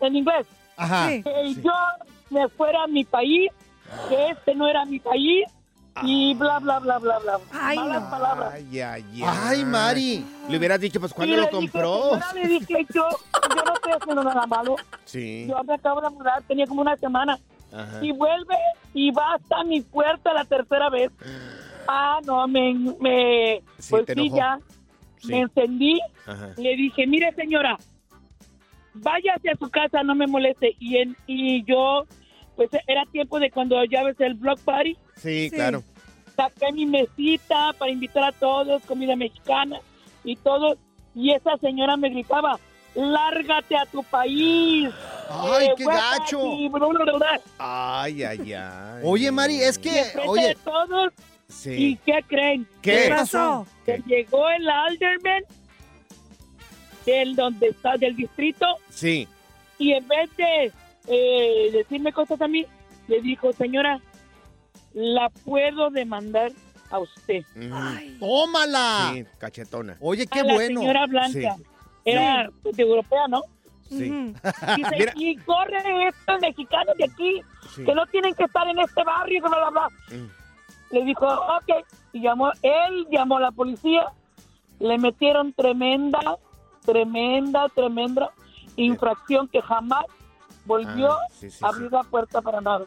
en 0.00 0.16
inglés. 0.16 0.46
Ajá. 0.76 1.08
Sí. 1.10 1.22
Que 1.22 1.54
yo 1.62 1.72
me 2.30 2.48
fuera 2.48 2.84
a 2.84 2.86
mi 2.86 3.04
país, 3.04 3.50
que 4.08 4.30
este 4.30 4.54
no 4.54 4.68
era 4.68 4.84
mi 4.84 4.98
país, 5.00 5.44
y 6.02 6.34
bla, 6.34 6.58
bla, 6.58 6.80
bla, 6.80 6.98
bla, 6.98 7.18
bla. 7.20 7.38
Ay, 7.52 7.76
malas 7.76 8.02
no. 8.02 8.10
palabras. 8.10 8.54
Ay, 8.54 8.80
ay, 8.80 9.04
ay. 9.14 9.22
Ay, 9.24 9.64
Mari. 9.64 10.24
Le 10.48 10.58
hubieras 10.58 10.80
dicho, 10.80 10.98
pues, 10.98 11.12
¿cuándo 11.14 11.32
Y 11.32 11.36
lo 11.36 11.42
le 11.44 11.48
dije, 11.48 11.56
compró? 11.72 12.02
señora, 12.10 12.32
le 12.34 12.48
dije 12.48 12.86
yo, 12.92 13.08
yo 13.10 13.64
no 13.64 13.74
estoy 13.74 13.92
haciendo 13.92 14.24
nada 14.24 14.46
malo. 14.46 14.76
Sí. 15.04 15.46
Yo 15.48 15.62
me 15.62 15.74
acabo 15.74 16.00
de 16.00 16.10
mudar, 16.10 16.42
tenía 16.48 16.66
como 16.66 16.80
una 16.82 16.96
semana. 16.96 17.38
Ajá. 17.72 18.04
Y 18.04 18.12
vuelve 18.12 18.56
y 18.92 19.10
va 19.12 19.34
hasta 19.34 19.62
mi 19.64 19.82
puerta 19.82 20.32
la 20.32 20.44
tercera 20.44 20.90
vez. 20.90 21.10
Ah, 21.86 22.18
no, 22.24 22.46
me, 22.48 22.74
me 23.00 23.62
Sí, 23.78 23.90
pues 23.90 24.04
sí, 24.12 24.30
ya. 24.30 24.58
Sí. 25.18 25.28
Me 25.28 25.40
encendí. 25.42 26.00
Ajá. 26.26 26.50
Le 26.56 26.76
dije, 26.76 27.06
mire 27.06 27.32
señora, 27.34 27.76
váyase 28.94 29.50
a 29.50 29.56
su 29.56 29.70
casa, 29.70 30.02
no 30.02 30.14
me 30.14 30.26
moleste. 30.26 30.74
Y, 30.78 30.96
en, 30.98 31.16
y 31.26 31.64
yo, 31.64 32.04
pues 32.56 32.70
era 32.86 33.04
tiempo 33.06 33.38
de 33.40 33.50
cuando 33.50 33.82
ya 33.84 34.02
ves 34.04 34.18
el 34.20 34.34
block 34.34 34.60
party. 34.60 34.96
Sí, 35.16 35.48
Sí. 35.48 35.50
claro. 35.50 35.82
Saqué 36.36 36.72
mi 36.72 36.84
mesita 36.86 37.72
para 37.78 37.90
invitar 37.92 38.24
a 38.24 38.32
todos, 38.32 38.82
comida 38.84 39.14
mexicana 39.16 39.78
y 40.24 40.36
todo. 40.36 40.76
Y 41.14 41.30
esa 41.32 41.56
señora 41.58 41.96
me 41.96 42.08
gritaba, 42.10 42.58
lárgate 42.94 43.76
a 43.76 43.86
tu 43.86 44.02
país. 44.02 44.88
Ay, 45.30 45.66
Eh, 45.66 45.74
qué 45.76 45.84
gacho. 45.84 46.38
aquí, 46.52 46.68
bla, 46.68 46.86
bla, 46.86 47.04
bla, 47.04 47.12
bla". 47.12 47.40
Ay, 47.58 48.24
ay, 48.24 48.52
ay. 48.52 49.00
Oye, 49.04 49.30
Mari, 49.30 49.60
es 49.60 49.78
Y 49.78 49.80
que, 49.82 49.98
enfrente 50.00 50.28
oye, 50.28 50.48
de 50.48 50.54
todos, 50.56 51.12
¿y 51.66 51.96
qué 51.98 52.24
creen? 52.26 52.66
¿Qué? 52.82 53.04
¿Qué 53.04 53.08
pasó? 53.10 53.66
Que 53.86 54.02
llegó 54.06 54.48
el 54.50 54.68
alderman 54.68 55.42
del 57.06 57.36
donde 57.36 57.68
está 57.68 57.96
del 57.96 58.16
distrito 58.16 58.66
Sí. 58.88 59.28
y 59.78 59.92
en 59.92 60.06
vez 60.08 60.34
de 60.36 60.72
eh, 61.08 61.70
decirme 61.72 62.12
cosas 62.12 62.40
a 62.40 62.48
mí, 62.48 62.66
le 63.08 63.20
dijo, 63.20 63.52
señora, 63.52 64.00
la 64.92 65.28
puedo 65.44 65.90
demandar 65.90 66.52
a 66.90 66.98
usted. 66.98 67.44
Ay. 67.72 68.16
tómala. 68.20 69.10
Sí, 69.12 69.24
cachetona. 69.38 69.96
Oye, 70.00 70.26
qué 70.26 70.40
a 70.40 70.44
la 70.44 70.54
bueno. 70.54 70.80
señora 70.80 71.06
Blanca. 71.06 71.56
Sí. 71.56 71.64
Era 72.04 72.50
europea, 72.76 73.28
¿no? 73.28 73.42
Sí. 73.88 73.94
Dice, 74.76 74.96
Mira. 74.98 75.12
y 75.16 75.36
corre 75.36 76.08
estos 76.08 76.40
mexicanos 76.40 76.96
de 76.96 77.04
aquí, 77.04 77.42
Sí. 77.74 77.84
que 77.84 77.94
no 77.94 78.06
tienen 78.06 78.34
que 78.34 78.44
estar 78.44 78.68
en 78.68 78.78
este 78.78 79.02
barrio, 79.04 79.40
bla, 79.42 79.58
bla, 79.58 79.70
bla. 79.70 79.88
Mm. 80.18 80.30
Le 80.94 81.04
dijo, 81.04 81.26
ok. 81.26 81.84
Y 82.12 82.20
llamó, 82.22 82.52
él 82.62 83.06
llamó 83.10 83.38
a 83.38 83.40
la 83.40 83.50
policía. 83.50 84.06
Le 84.78 84.98
metieron 84.98 85.52
tremenda, 85.52 86.20
tremenda, 86.84 87.68
tremenda 87.70 88.30
infracción 88.76 89.48
que 89.48 89.62
jamás 89.62 90.04
volvió 90.64 91.12
Ah, 91.12 91.18
sí, 91.38 91.50
sí, 91.50 91.58
a 91.64 91.68
abrir 91.68 91.90
la 91.92 92.02
puerta 92.02 92.40
para 92.42 92.60
nada. 92.60 92.86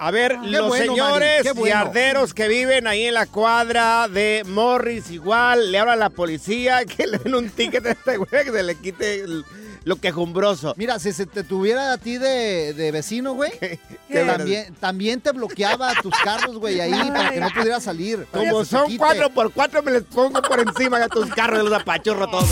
A 0.00 0.10
ver, 0.12 0.38
Qué 0.40 0.46
los 0.50 0.68
bueno, 0.68 0.92
señores 0.94 1.54
bueno. 1.54 1.66
yarderos 1.66 2.32
que 2.32 2.46
viven 2.46 2.86
ahí 2.86 3.06
en 3.06 3.14
la 3.14 3.26
cuadra 3.26 4.06
de 4.06 4.44
Morris, 4.46 5.10
igual, 5.10 5.72
le 5.72 5.78
habla 5.80 5.94
a 5.94 5.96
la 5.96 6.10
policía 6.10 6.84
que 6.86 7.06
le 7.08 7.18
den 7.18 7.34
un 7.34 7.50
ticket 7.50 7.84
a 7.84 7.90
este 7.90 8.16
güey 8.16 8.44
que 8.44 8.52
se 8.52 8.62
le 8.62 8.74
quite 8.76 9.20
el- 9.22 9.44
lo 9.88 9.96
quejumbroso. 9.96 10.74
Mira, 10.76 10.98
si 10.98 11.14
se 11.14 11.24
te 11.24 11.42
tuviera 11.42 11.94
a 11.94 11.98
ti 11.98 12.18
de, 12.18 12.74
de 12.74 12.92
vecino, 12.92 13.32
güey, 13.32 13.50
¿Qué? 13.58 13.78
también, 14.26 14.74
también 14.74 15.20
te 15.22 15.32
bloqueaba 15.32 15.94
tus 16.02 16.12
carros, 16.22 16.58
güey, 16.58 16.78
ahí 16.78 16.92
para 17.10 17.30
que 17.30 17.40
no 17.40 17.48
pudieras 17.48 17.84
salir. 17.84 18.26
Como 18.30 18.66
son 18.66 18.94
cuatro 18.98 19.30
por 19.30 19.50
cuatro, 19.50 19.82
me 19.82 19.92
les 19.92 20.02
pongo 20.02 20.42
por 20.42 20.60
encima 20.60 21.00
de 21.00 21.08
tus 21.08 21.30
carros 21.30 21.58
de 21.58 21.64
los 21.64 21.72
apachurros 21.72 22.30
todos. 22.30 22.50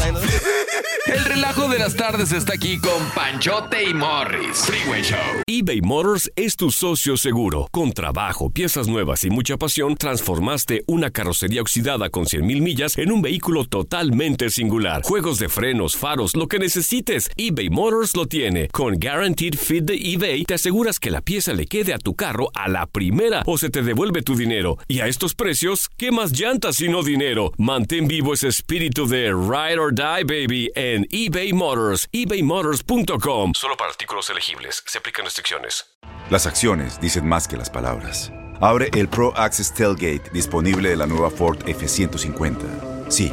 El 1.07 1.25
relajo 1.25 1.69
de 1.69 1.79
las 1.79 1.95
tardes 1.95 2.33
está 2.33 2.55
aquí 2.55 2.79
con 2.81 3.01
Panchote 3.15 3.85
y 3.89 3.95
Morris. 3.95 4.59
Freeway 4.67 5.03
Show. 5.03 5.19
eBay 5.47 5.81
Motors 5.81 6.33
es 6.35 6.57
tu 6.57 6.73
socio 6.73 7.17
seguro. 7.17 7.69
Con 7.71 7.93
trabajo, 7.93 8.51
piezas 8.51 8.89
nuevas 8.89 9.23
y 9.25 9.31
mucha 9.31 9.57
pasión, 9.57 9.95
transformaste 9.95 10.83
una 10.89 11.11
carrocería 11.11 11.63
oxidada 11.63 12.11
con 12.11 12.25
100.000 12.25 12.61
millas 12.61 12.99
en 12.99 13.13
un 13.13 13.23
vehículo 13.23 13.67
totalmente 13.67 14.51
singular. 14.51 15.03
Juegos 15.05 15.39
de 15.39 15.49
frenos, 15.49 15.97
faros, 15.97 16.35
lo 16.35 16.49
que 16.49 16.59
necesites, 16.59 17.26
eBay 17.37 17.71
Motors 17.71 18.15
lo 18.17 18.27
tiene. 18.27 18.69
Con 18.69 19.01
Guaranteed 19.01 19.55
Fit 19.57 19.85
de 19.85 19.95
eBay, 19.95 20.45
te 20.45 20.55
aseguras 20.55 20.99
que 20.99 21.11
la 21.11 21.21
pieza 21.21 21.53
le 21.53 21.67
quede 21.67 21.95
a 21.95 21.99
tu 21.99 22.15
carro 22.15 22.51
a 22.55 22.69
la 22.69 22.87
primera 22.87 23.43
o 23.47 23.59
se 23.59 23.71
te 23.71 23.83
devuelve 23.83 24.23
tu 24.23 24.37
dinero. 24.37 24.79
Y 24.89 25.01
a 25.01 25.07
estos 25.07 25.35
precios, 25.35 25.89
¿qué 25.97 26.11
más 26.11 26.33
llantas 26.33 26.77
sino 26.77 27.03
dinero? 27.03 27.53
Mantén 27.57 28.09
vivo 28.09 28.35
ese 28.35 28.49
espíritu 28.49 29.07
de 29.07 29.29
Ride 29.29 29.79
or 29.79 29.95
Die, 29.95 30.25
baby, 30.25 30.71
en 30.75 31.07
eBay 31.11 31.53
Motors. 31.53 32.09
ebaymotors.com. 32.13 33.53
Solo 33.55 33.77
para 33.77 33.91
artículos 33.91 34.31
elegibles. 34.31 34.83
Se 34.87 34.99
aplican 34.99 35.25
restricciones. 35.25 35.85
Las 36.31 36.47
acciones 36.47 37.01
dicen 37.01 37.27
más 37.27 37.47
que 37.47 37.57
las 37.57 37.71
palabras. 37.71 38.33
Abre 38.61 38.91
el 38.95 39.09
Pro 39.09 39.33
Access 39.37 39.73
Tailgate 39.73 40.31
disponible 40.33 40.89
de 40.89 40.97
la 40.97 41.07
nueva 41.07 41.31
Ford 41.31 41.59
F-150. 41.69 43.11
Sí, 43.11 43.33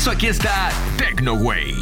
Por 0.00 0.04
eso 0.04 0.10
aquí 0.12 0.28
está 0.28 0.70
TecnoWay. 0.96 1.74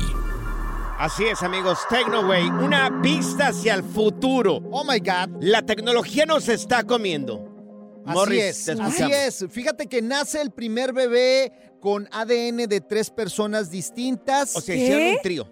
Así 0.99 1.27
es, 1.27 1.41
amigos. 1.45 1.79
TecnoWay, 1.89 2.49
una 2.49 2.91
vista 2.91 3.47
hacia 3.47 3.75
el 3.75 3.85
futuro. 3.85 4.57
Oh 4.73 4.83
my 4.83 4.99
God. 4.99 5.41
La 5.41 5.63
tecnología 5.63 6.27
nos 6.27 6.49
está 6.49 6.83
comiendo. 6.83 7.49
Así 8.05 8.41
es, 8.41 8.69
así 8.71 9.05
es. 9.05 9.47
Fíjate 9.49 9.87
que 9.87 10.03
nace 10.03 10.41
el 10.41 10.51
primer 10.51 10.93
bebé 10.93 11.53
con 11.81 12.09
ADN 12.11 12.67
de 12.67 12.81
tres 12.81 13.09
personas 13.09 13.71
distintas. 13.71 14.57
O 14.57 14.61
sea, 14.61 14.75
hicieron 14.75 15.13
un 15.13 15.19
trío. 15.23 15.49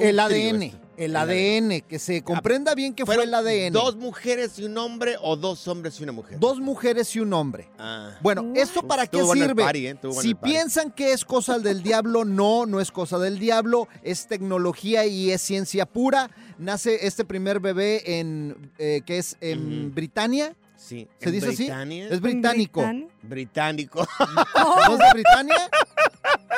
El 0.00 0.18
ADN. 0.18 0.72
El 0.96 1.10
El 1.10 1.16
ADN, 1.16 1.80
que 1.88 1.98
se 1.98 2.22
comprenda 2.22 2.74
bien 2.74 2.94
que 2.94 3.04
fue 3.06 3.22
el 3.22 3.32
ADN. 3.34 3.72
¿Dos 3.72 3.96
mujeres 3.96 4.58
y 4.58 4.64
un 4.64 4.76
hombre 4.78 5.16
o 5.20 5.36
dos 5.36 5.66
hombres 5.68 5.98
y 6.00 6.02
una 6.02 6.12
mujer? 6.12 6.38
Dos 6.38 6.60
mujeres 6.60 7.14
y 7.16 7.20
un 7.20 7.32
hombre. 7.32 7.68
Ah. 7.78 8.12
Bueno, 8.20 8.52
¿esto 8.54 8.82
para 8.86 9.06
qué 9.06 9.22
bueno 9.22 9.46
sirve? 9.46 9.62
party, 9.62 9.86
¿eh? 9.88 9.98
Bueno 10.02 10.20
si 10.20 10.34
piensan 10.34 10.90
que 10.90 11.12
es 11.12 11.24
cosa 11.24 11.58
del 11.58 11.82
diablo, 11.82 12.24
no, 12.24 12.66
no 12.66 12.80
es 12.80 12.90
cosa 12.90 13.18
del 13.18 13.38
diablo, 13.38 13.88
es 14.02 14.26
tecnología 14.26 15.06
y 15.06 15.30
es 15.30 15.40
ciencia 15.42 15.86
pura. 15.86 16.30
Nace 16.58 17.06
este 17.06 17.24
primer 17.24 17.60
bebé 17.60 18.18
en, 18.20 18.70
eh, 18.78 19.02
que 19.04 19.18
es 19.18 19.36
en 19.40 19.94
Britania. 19.94 20.54
Sí. 20.76 21.08
¿Se 21.18 21.28
¿En 21.28 21.32
dice 21.34 21.46
Britania? 21.48 22.04
así? 22.06 22.14
Es 22.14 22.20
británico. 22.20 22.84
Británico. 23.22 24.06
¿No 24.54 24.92
es 24.92 24.98
de 24.98 25.12
Britania? 25.14 25.70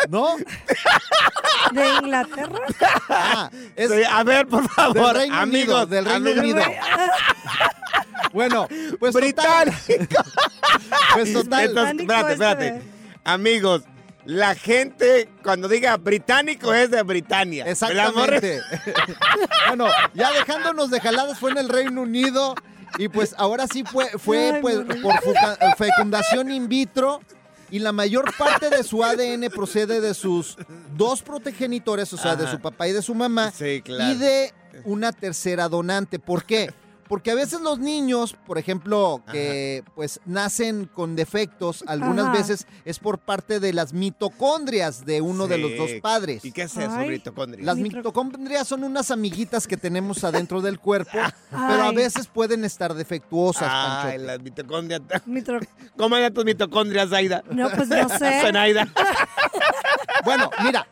¿No? 0.09 0.37
¿De 1.73 1.88
Inglaterra? 2.01 2.61
Ah, 3.09 3.51
es 3.75 3.90
Sí, 3.90 4.03
a 4.09 4.23
ver, 4.23 4.47
por 4.47 4.69
favor, 4.69 4.95
del 4.95 5.14
Reino 5.14 5.37
amigos, 5.37 5.75
Unido, 5.75 5.87
del 5.87 6.05
Reino 6.05 6.31
amigos. 6.31 6.66
Unido. 6.66 6.81
Bueno, 8.33 8.69
pues 8.99 9.14
total. 9.14 9.73
Pues 11.14 11.33
total. 11.33 11.64
Entonces, 11.64 11.97
Británico 11.97 12.03
espérate, 12.03 12.33
espérate. 12.33 12.83
Amigos, 13.25 13.83
la 14.27 14.55
gente 14.55 15.29
cuando 15.42 15.69
diga 15.69 15.97
británico 15.97 16.75
es 16.75 16.90
de 16.90 17.03
Britania. 17.03 17.64
Exactamente. 17.66 18.61
bueno, 19.69 19.87
ya 20.14 20.33
dejándonos 20.33 20.90
de 20.90 21.01
jaladas 21.01 21.38
fue 21.38 21.53
en 21.53 21.59
el 21.59 21.69
Reino 21.69 22.03
Unido 22.03 22.55
y 22.99 23.09
pues 23.09 23.35
ahora 23.38 23.66
sí 23.66 23.85
fue, 23.85 24.07
fue 24.19 24.53
Ay, 24.55 24.61
pues, 24.61 24.79
por 25.03 25.77
fecundación 25.77 26.51
in 26.51 26.69
vitro 26.69 27.21
y 27.70 27.79
la 27.81 27.92
mayor 27.92 28.33
parte 28.38 28.70
de 28.70 28.83
su 28.83 29.02
ADN 29.05 29.48
procede 29.55 30.00
de 30.00 30.14
sus 30.14 30.57
dos 30.96 31.22
progenitores, 31.22 32.12
o 32.12 32.16
sea, 32.16 32.37
de 32.37 32.48
su 32.50 32.61
papá 32.61 32.88
y 32.88 32.92
de 32.92 33.02
su 33.02 33.14
mamá 33.14 33.50
Sí, 33.50 33.83
claro. 33.83 34.12
y 34.12 34.16
de 34.16 34.52
una 34.85 35.12
tercera 35.12 35.68
donante. 35.68 36.18
¿Por 36.18 36.44
qué? 36.44 36.72
Porque 37.09 37.31
a 37.31 37.35
veces 37.35 37.61
los 37.61 37.79
niños, 37.79 38.37
por 38.47 38.59
ejemplo, 38.59 39.23
que 39.31 39.85
pues 39.95 40.21
nacen 40.25 40.87
con 40.87 41.14
defectos, 41.16 41.85
algunas 41.87 42.27
Ajá. 42.27 42.37
veces 42.37 42.66
es 42.85 42.99
por 42.99 43.19
parte 43.19 43.61
de 43.61 43.73
las 43.73 43.92
mitocondrias 43.92 45.05
de 45.07 45.21
uno 45.21 45.47
de 45.47 45.59
los 45.59 45.77
dos 45.77 45.90
padres. 46.03 46.45
¿Y 46.45 46.53
qué 46.53 46.62
es 46.62 46.77
eso, 46.77 46.90
Ay. 46.97 47.09
mitocondria? 47.11 47.64
Las 47.64 47.77
mitocondrias 47.77 48.66
son 48.66 48.83
unas 48.85 49.11
amiguitas 49.11 49.66
que 49.66 49.77
tenemos 49.77 50.25
adentro 50.25 50.61
del 50.61 50.79
cuerpo, 50.81 51.11
pero 51.51 51.83
a 51.85 51.92
veces 51.92 52.27
pueden 52.27 52.64
estar 52.64 52.95
defectuosas, 52.95 53.69
Ay, 53.71 54.03
Panchote. 54.03 54.19
las 54.27 54.40
mitocondrias. 54.40 55.01
Mitro- 55.27 55.61
¿Cómo 55.97 56.16
eran 56.16 56.35
tus 56.35 56.45
mitocondrias, 56.45 57.12
Aida? 57.12 57.42
No, 57.51 57.71
pues 57.71 57.88
no 57.88 58.09
sé. 58.09 58.40
Zenaida. 58.42 58.87
Bueno, 60.25 60.51
mira, 60.64 60.87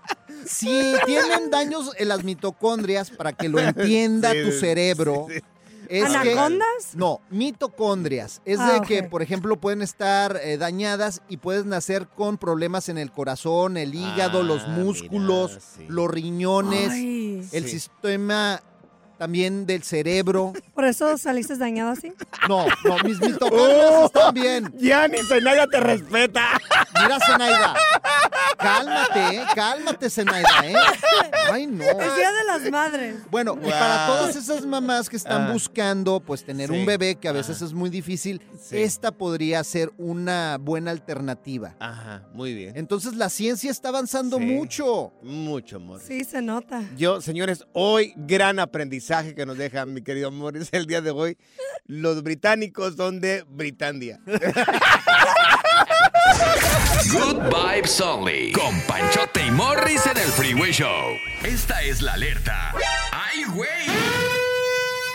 si 0.46 0.94
tienen 1.07 1.50
daños 1.50 1.90
en 1.96 2.09
las 2.09 2.22
mitocondrias, 2.24 3.11
para 3.11 3.33
que 3.33 3.48
lo 3.48 3.59
entienda 3.59 4.33
Sí, 4.33 4.42
tu 4.44 4.53
cerebro, 4.53 5.27
sí, 5.29 5.35
sí. 5.37 5.40
Es 5.88 6.05
que... 6.11 6.16
¿Anacondas? 6.33 6.94
No, 6.94 7.20
mitocondrias. 7.31 8.40
Es 8.44 8.59
Ah, 8.61 8.73
de 8.73 8.79
ok. 8.79 8.87
que, 8.87 9.03
por 9.05 9.23
ejemplo, 9.23 9.57
pueden 9.61 9.83
estar 9.83 10.38
eh, 10.42 10.57
dañadas 10.57 11.23
y 11.29 11.37
puedes 11.38 11.64
nacer 11.64 12.07
con 12.09 12.38
problemas 12.38 12.88
en 12.88 12.99
el 12.99 13.11
corazón, 13.12 13.77
el 13.77 13.94
hígado, 13.94 14.42
los 14.42 14.62
Ah, 14.64 14.68
músculos, 14.68 15.51
mira, 15.53 15.61
sí. 15.61 15.87
los 15.88 16.11
riñones, 16.11 16.90
Ay, 16.90 17.49
el 17.53 17.64
Sí. 17.64 17.70
sistema 17.70 18.61
también 19.18 19.64
del 19.66 19.83
cerebro. 19.85 20.53
¿Por 20.75 20.85
eso 20.85 21.16
saliste 21.18 21.57
dañado 21.57 21.90
así? 21.92 22.12
No, 22.49 22.66
no, 22.85 22.97
mis 23.05 23.20
mitocondrias 23.20 23.90
Oh. 24.03 24.07
están 24.07 24.35
bien. 24.35 24.75
Ya 24.79 25.07
ni 25.09 25.18
Zenaida 25.18 25.66
te 25.68 25.81
respeta. 25.81 26.42
Mira, 27.01 27.18
Zenaida. 27.25 27.75
Cálmate, 28.57 29.37
¿eh? 29.37 29.43
Cálmate, 29.55 30.11
Zenaida, 30.11 30.49
¿eh? 30.64 30.75
Ay, 31.51 31.67
no. 31.67 31.85
Es 31.85 32.17
Día 32.17 32.33
de 32.33 32.45
las 32.47 32.71
Madres. 32.71 33.17
Bueno, 33.31 33.59
y 33.62 33.71
para 33.71 34.07
todas 34.07 34.37
esas 34.37 34.64
mamás 34.67 35.09
que 35.09 35.17
están 35.17 35.49
Ah. 35.49 35.53
buscando, 35.53 36.21
pues, 36.21 36.45
tener 36.45 36.71
Sí. 36.71 36.77
un 36.77 36.87
bebé, 36.87 37.17
que 37.17 37.29
a 37.29 37.33
veces 37.33 37.61
es 37.62 37.73
muy 37.73 37.90
difícil, 37.90 38.40
Sí. 38.62 38.79
esta 38.83 39.12
podría 39.12 39.62
ser 39.64 39.93
una 39.99 40.59
buena 40.61 40.90
alternativa. 40.90 41.75
Ajá, 41.79 42.23
muy 42.33 42.55
bien. 42.55 42.77
Entonces, 42.77 43.14
la 43.14 43.29
ciencia 43.29 43.71
está 43.71 43.88
avanzando 43.90 44.38
Sí. 44.38 44.45
mucho. 44.45 45.12
Mucho, 45.23 45.77
amor. 45.77 46.01
Sí, 46.01 46.25
se 46.25 46.40
nota. 46.43 46.83
Yo, 46.97 47.21
señores, 47.21 47.64
hoy 47.73 48.12
gran 48.17 48.59
aprendizaje 48.59 49.35
que 49.35 49.47
nos 49.47 49.59
deja 49.59 49.85
mi 49.87 50.03
querido 50.03 50.31
Morris 50.31 50.69
el 50.73 50.87
día 50.87 51.01
de 51.01 51.11
hoy. 51.11 51.37
Los 51.87 52.23
británicos 52.23 52.97
son 52.97 53.21
de 53.21 53.45
Britannia. 53.49 54.21
Good 57.12 57.51
Vibes 57.53 58.01
Only. 58.01 58.53
Con 58.53 58.81
Panchote 58.83 59.47
y 59.47 59.51
Morris 59.51 60.05
en 60.07 60.17
el 60.17 60.29
Freeway 60.29 60.73
Show. 60.73 60.88
Esta 61.45 61.83
es 61.83 62.01
la 62.03 62.14
alerta. 62.14 62.73
¡Ay, 63.12 63.45
güey! 63.55 63.69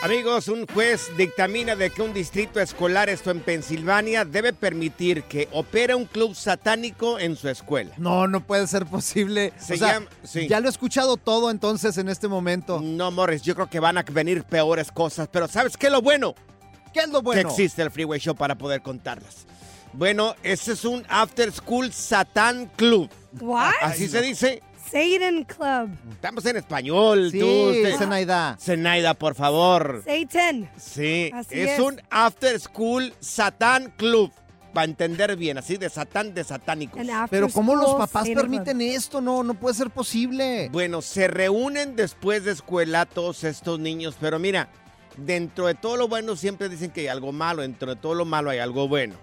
Amigos, 0.02 0.47
un 0.47 0.65
juez 0.67 1.12
dictamina 1.17 1.75
de 1.75 1.89
que 1.89 2.02
un 2.02 2.13
distrito 2.13 2.60
escolar, 2.62 3.10
esto 3.10 3.32
en 3.32 3.41
Pensilvania, 3.41 4.23
debe 4.23 4.54
permitir 4.54 5.23
que 5.23 5.49
opere 5.52 5.93
un 5.95 6.06
club 6.06 6.36
satánico 6.36 7.19
en 7.19 7.36
su 7.36 7.49
escuela. 7.49 7.93
No, 7.97 8.28
no 8.28 8.39
puede 8.45 8.67
ser 8.67 8.86
posible. 8.86 9.52
Se 9.58 9.73
o 9.73 9.78
sea, 9.78 9.93
llama- 9.95 10.08
sí. 10.23 10.47
ya 10.47 10.60
lo 10.62 10.67
he 10.67 10.69
escuchado 10.71 11.17
todo 11.17 11.49
entonces 11.52 11.97
en 11.97 12.08
este 12.08 12.28
momento. 12.28 12.80
No, 12.82 13.12
Morris, 13.12 13.41
yo 13.41 13.56
creo 13.56 13.69
que 13.69 13.80
van 13.80 13.97
a 13.97 14.04
venir 14.04 14.43
peores 14.43 14.91
cosas, 14.91 15.28
pero 15.32 15.47
¿sabes 15.47 15.75
qué 15.75 15.88
es 15.88 15.91
lo 15.91 16.02
bueno? 16.02 16.36
¿Qué 16.93 17.02
es 17.02 17.10
lo 17.10 17.21
bueno? 17.21 17.41
Que 17.41 17.47
existe 17.47 17.82
el 17.82 17.91
Freeway 17.91 18.19
Show 18.19 18.36
para 18.36 18.56
poder 18.58 18.82
contarlas. 18.82 19.45
Bueno, 19.93 20.36
ese 20.43 20.73
es 20.73 20.86
un 20.86 21.04
After 21.10 21.52
School 21.52 21.91
Satan 21.91 22.67
Club. 22.75 23.10
What? 23.39 23.73
Así 23.82 24.08
se 24.08 24.21
dice. 24.21 24.62
Satan 24.86 25.43
Club. 25.43 25.89
Estamos 26.12 26.45
en 26.45 26.58
español. 26.58 27.30
Sí, 27.32 27.39
tú, 27.39 27.97
Zenaida. 27.97 28.58
Zenaida, 28.60 29.13
por 29.13 29.36
favor. 29.36 30.04
Satan. 30.06 30.69
Sí, 30.78 31.32
Así 31.34 31.60
es, 31.60 31.71
es. 31.71 31.80
un 31.80 32.02
After 32.10 32.60
School 32.60 33.13
Satan 33.19 33.93
Club. 33.97 34.32
Para 34.73 34.86
entender 34.86 35.36
bien, 35.36 35.58
así 35.58 35.78
de 35.78 35.89
satán, 35.89 36.36
de 36.36 36.43
satánicos. 36.43 37.02
Pero 37.32 37.49
¿cómo 37.49 37.75
los 37.75 37.93
papás 37.95 38.28
Satan 38.28 38.36
permiten 38.36 38.82
esto? 38.82 39.19
No, 39.19 39.41
no 39.41 39.56
puede 39.56 39.73
ser 39.73 39.89
posible. 39.89 40.69
Bueno, 40.71 41.02
se 41.02 41.28
reúnen 41.28 41.95
después 41.95 42.43
de 42.45 42.52
escuela 42.52 43.08
todos 43.08 43.43
estos 43.43 43.80
niños, 43.80 44.15
pero 44.21 44.38
mira, 44.38 44.69
dentro 45.17 45.65
de 45.65 45.73
todo 45.73 45.97
lo 45.97 46.08
bueno 46.08 46.36
siempre 46.36 46.69
dicen 46.69 46.91
que 46.91 47.02
hay 47.02 47.08
algo 47.08 47.32
malo, 47.32 47.63
dentro 47.63 47.95
de 47.95 47.99
todo 47.99 48.13
lo 48.13 48.25
malo 48.25 48.52
hay 48.52 48.60
algo 48.60 48.88
bueno. 48.88 49.15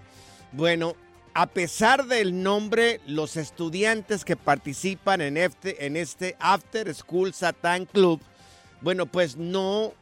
Bueno, 0.51 0.95
a 1.33 1.47
pesar 1.47 2.05
del 2.07 2.41
nombre, 2.41 2.99
los 3.05 3.37
estudiantes 3.37 4.25
que 4.25 4.35
participan 4.35 5.21
en 5.21 5.37
este, 5.37 5.85
en 5.85 5.95
este 5.97 6.35
After 6.39 6.93
School 6.93 7.33
Satan 7.33 7.85
Club, 7.85 8.21
bueno, 8.81 9.05
pues 9.05 9.37
no 9.37 9.93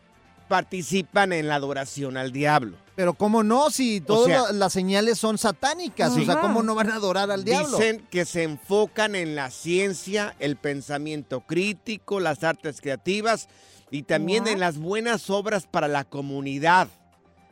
participan 0.47 1.34
en 1.34 1.47
la 1.47 1.55
adoración 1.55 2.17
al 2.17 2.31
diablo. 2.31 2.77
Pero 2.95 3.13
¿cómo 3.13 3.43
no? 3.43 3.71
Si 3.71 3.99
todas 3.99 4.27
sea- 4.27 4.53
las 4.53 4.71
señales 4.71 5.17
son 5.19 5.38
satánicas. 5.38 6.15
O 6.15 6.23
sea. 6.23 6.39
¿cómo 6.39 6.63
no 6.63 6.75
van 6.75 6.91
a 6.91 6.95
adorar 6.95 7.29
al 7.31 7.43
diablo? 7.43 7.77
Dicen 7.77 8.05
que 8.10 8.23
se 8.25 8.43
enfocan 8.43 9.15
en 9.15 9.36
la 9.36 9.49
ciencia, 9.51 10.36
el 10.39 10.55
pensamiento 10.55 11.41
crítico, 11.41 12.19
las 12.21 12.43
artes 12.43 12.79
creativas 12.79 13.49
y 13.91 14.03
también 14.03 14.43
What? 14.43 14.51
en 14.51 14.60
las 14.62 14.77
buenas 14.77 15.29
obras 15.29 15.67
para 15.67 15.88
la 15.89 16.05
comunidad. 16.05 16.88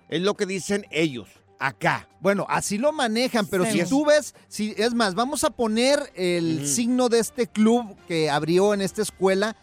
Es 0.08 0.22
lo 0.22 0.36
que 0.36 0.46
dicen 0.46 0.86
ellos, 0.92 1.28
acá. 1.68 2.08
Bueno, 2.20 2.46
así 2.50 2.78
lo 2.78 2.92
manejan, 2.92 3.48
pero 3.48 3.66
Sí. 3.66 3.80
si 3.82 3.86
tú 3.90 4.06
ves, 4.06 4.36
si 4.48 4.74
es 4.78 4.94
más, 4.94 5.16
vamos 5.16 5.44
a 5.44 5.50
poner 5.50 6.12
el 6.16 6.68
signo 6.68 7.08
de 7.10 7.20
este 7.20 7.48
club 7.48 7.96
que 8.08 8.30
abrió 8.30 8.74
en 8.74 8.82
esta 8.82 9.02
escuela 9.02 9.56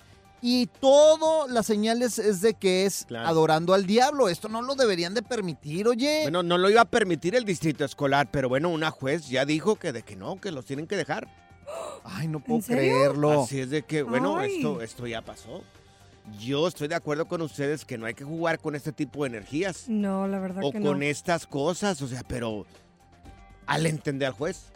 y 0.43 0.67
todo 0.81 1.47
las 1.49 1.67
señales 1.67 2.19
es 2.19 2.41
de 2.41 2.55
que 2.55 2.87
es 2.87 3.05
Claro. 3.07 3.29
adorando 3.29 3.75
al 3.75 3.85
diablo. 3.87 4.31
Esto 4.31 4.49
no 4.49 4.63
lo 4.63 4.75
deberían 4.75 5.13
de 5.13 5.23
permitir, 5.23 5.87
oye. 5.87 6.23
Bueno, 6.23 6.43
no 6.43 6.57
lo 6.57 6.71
iba 6.71 6.81
a 6.81 6.85
permitir 6.87 7.35
el 7.35 7.45
distrito 7.45 7.85
escolar, 7.85 8.31
pero 8.31 8.49
bueno, 8.49 8.71
una 8.71 8.91
juez 8.91 9.29
ya 9.29 9.45
dijo 9.45 9.77
que 9.77 9.93
de 9.93 10.03
que 10.03 10.17
no, 10.17 10.41
que 10.41 10.51
los 10.51 10.65
tienen 10.65 10.87
que 10.87 10.97
dejar. 10.97 11.29
Ay, 12.05 12.29
no 12.29 12.41
puedo 12.41 12.63
creerlo. 12.63 13.43
Así 13.43 13.61
es 13.61 13.69
de 13.71 13.83
que, 13.83 14.03
bueno, 14.03 14.39
Ay. 14.39 14.57
esto, 14.57 14.81
esto 14.81 15.07
ya 15.07 15.21
pasó. 15.23 15.63
Yo 16.39 16.69
estoy 16.69 16.87
de 16.89 16.95
acuerdo 16.95 17.27
con 17.27 17.43
ustedes 17.43 17.85
que 17.85 17.99
no 17.99 18.07
hay 18.07 18.15
que 18.15 18.25
jugar 18.25 18.59
con 18.61 18.75
este 18.75 18.93
tipo 18.93 19.25
de 19.25 19.31
energías. 19.31 19.89
No, 19.89 20.29
la 20.29 20.39
verdad 20.39 20.63
o 20.65 20.71
que 20.73 20.81
con 20.81 20.99
no. 21.01 21.05
estas 21.05 21.47
cosas, 21.47 22.01
o 22.03 22.09
sea, 22.09 22.23
pero 22.27 22.67
al 23.67 23.87
entender 23.87 24.29
al 24.29 24.35
juez, 24.35 24.67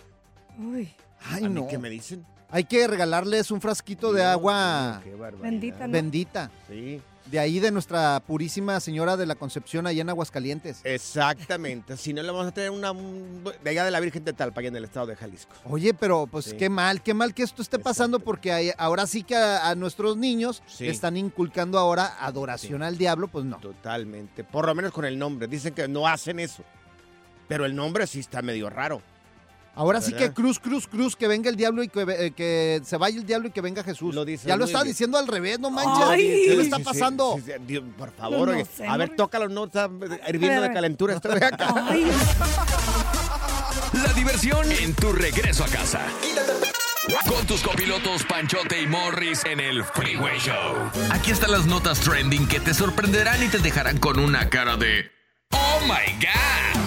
Uy, 0.59 0.89
Ay, 1.31 1.45
¿a 1.45 1.49
mí 1.49 1.55
no. 1.55 1.69
qué 1.69 1.79
me 1.79 1.91
dicen? 1.91 2.25
Hay 2.51 2.65
que 2.65 2.87
regalarles 2.87 3.51
un 3.51 3.61
frasquito 3.61 4.13
de 4.13 4.23
agua 4.25 5.01
qué 5.03 5.15
barbaridad. 5.15 5.43
bendita, 5.51 5.87
¿no? 5.87 5.93
bendita. 5.93 6.51
Sí, 6.69 7.01
De 7.27 7.39
ahí 7.39 7.59
de 7.59 7.71
nuestra 7.71 8.21
purísima 8.21 8.79
señora 8.81 9.17
de 9.17 9.25
la 9.25 9.35
Concepción 9.35 9.87
allá 9.87 10.03
en 10.03 10.11
Aguascalientes. 10.11 10.81
exactamente. 10.85 11.97
si 11.97 12.13
no, 12.13 12.23
le 12.23 12.31
vamos 12.31 12.49
a 12.49 12.53
tener 12.53 12.71
una 12.71 12.91
un- 12.93 13.43
de 13.63 13.71
allá 13.71 13.85
de 13.85 13.91
la 13.91 13.99
Virgen 14.01 14.25
de 14.25 14.35
Talpa, 14.35 14.61
allá 14.61 14.69
en 14.69 14.77
el 14.77 14.85
estado 14.85 15.07
de 15.07 15.17
Jalisco. 15.17 15.55
Oye, 15.65 15.95
pero 15.95 16.27
pues 16.27 16.45
Sí. 16.47 16.57
qué 16.59 16.69
mal, 16.69 17.03
qué 17.03 17.15
mal 17.15 17.33
que 17.33 17.43
esto 17.43 17.63
esté 17.63 17.79
pasando 17.79 18.21
porque 18.21 18.53
hay- 18.53 18.73
ahora 18.77 19.07
sí 19.07 19.23
que 19.23 19.37
a, 19.37 19.69
a 19.71 19.75
nuestros 19.75 20.17
niños 20.19 20.63
Sí. 20.67 20.87
están 20.87 21.17
inculcando 21.17 21.79
ahora 21.79 22.15
adoración 22.21 22.83
al 22.83 22.99
diablo, 22.99 23.29
pues 23.29 23.45
no. 23.47 23.57
Totalmente. 23.59 24.45
Por 24.45 24.67
lo 24.67 24.75
menos 24.75 24.93
con 24.93 25.07
el 25.07 25.19
nombre. 25.19 25.49
Dicen 25.49 25.73
que 25.73 25.89
no 25.89 26.07
hacen 26.07 26.39
eso. 26.41 26.63
Pero 27.49 27.65
el 27.65 27.75
nombre 27.75 28.07
sí 28.07 28.21
está 28.21 28.43
medio 28.43 28.69
raro. 28.69 29.01
Ahora 29.77 30.01
sí 30.01 30.13
que 30.13 30.33
cruz, 30.33 30.59
cruz, 30.61 30.87
cruz, 30.87 31.17
que 31.17 31.27
venga 31.27 31.51
el 31.51 31.57
diablo 31.57 31.83
y 31.83 31.89
que, 31.89 32.03
eh, 32.09 32.31
que 32.31 32.81
se 32.85 32.97
vaya 32.97 33.19
el 33.19 33.27
diablo 33.27 33.49
y 33.49 33.51
que 33.51 33.61
venga 33.61 33.83
Jesús. 33.83 34.15
Lo 34.15 34.25
ya 34.25 34.57
lo 34.57 34.65
está 34.67 34.79
bien. 34.83 34.93
diciendo 34.93 35.19
al 35.19 35.27
revés, 35.27 35.59
no 35.59 35.71
manches. 35.71 36.07
Ay. 36.09 36.45
¿Qué 36.47 36.55
le 36.57 36.63
está 36.63 36.79
pasando? 36.79 37.35
sí, 37.39 37.43
sí, 37.47 37.53
Dios, 37.67 37.83
por 37.99 38.13
favor, 38.13 38.49
No 38.49 38.55
oye. 38.55 38.65
sé, 38.65 38.87
a 38.87 38.97
ver, 38.97 39.17
tócalo, 39.17 39.49
no 39.49 39.65
está 39.65 39.91
hirviendo 40.29 40.63
de 40.63 40.73
calentura. 40.73 41.15
Estoy 41.15 41.37
acá. 41.43 41.75
Ay, 41.89 42.07
La 44.05 44.13
diversión 44.13 44.71
en 44.71 44.95
tu 44.95 45.13
regreso 45.13 45.65
a 45.65 45.69
casa. 45.69 46.01
Con 47.29 47.47
tus 47.47 47.63
copilotos 47.63 48.23
Panchote 48.25 48.81
y 48.81 48.87
Morris 48.87 49.45
en 49.45 49.61
el 49.61 49.85
Freeway 49.85 50.39
Show. 50.39 50.91
Aquí 51.11 51.33
están 51.33 51.51
las 51.53 51.67
notas 51.67 52.01
trending 52.01 52.47
que 52.49 52.61
te 52.61 52.73
sorprenderán 52.73 53.43
y 53.43 53.49
te 53.49 53.59
dejarán 53.59 53.99
con 53.99 54.19
una 54.19 54.49
cara 54.49 54.77
de 54.77 55.11
¡Oh 55.51 55.81
my 55.83 56.13
God! 56.21 56.84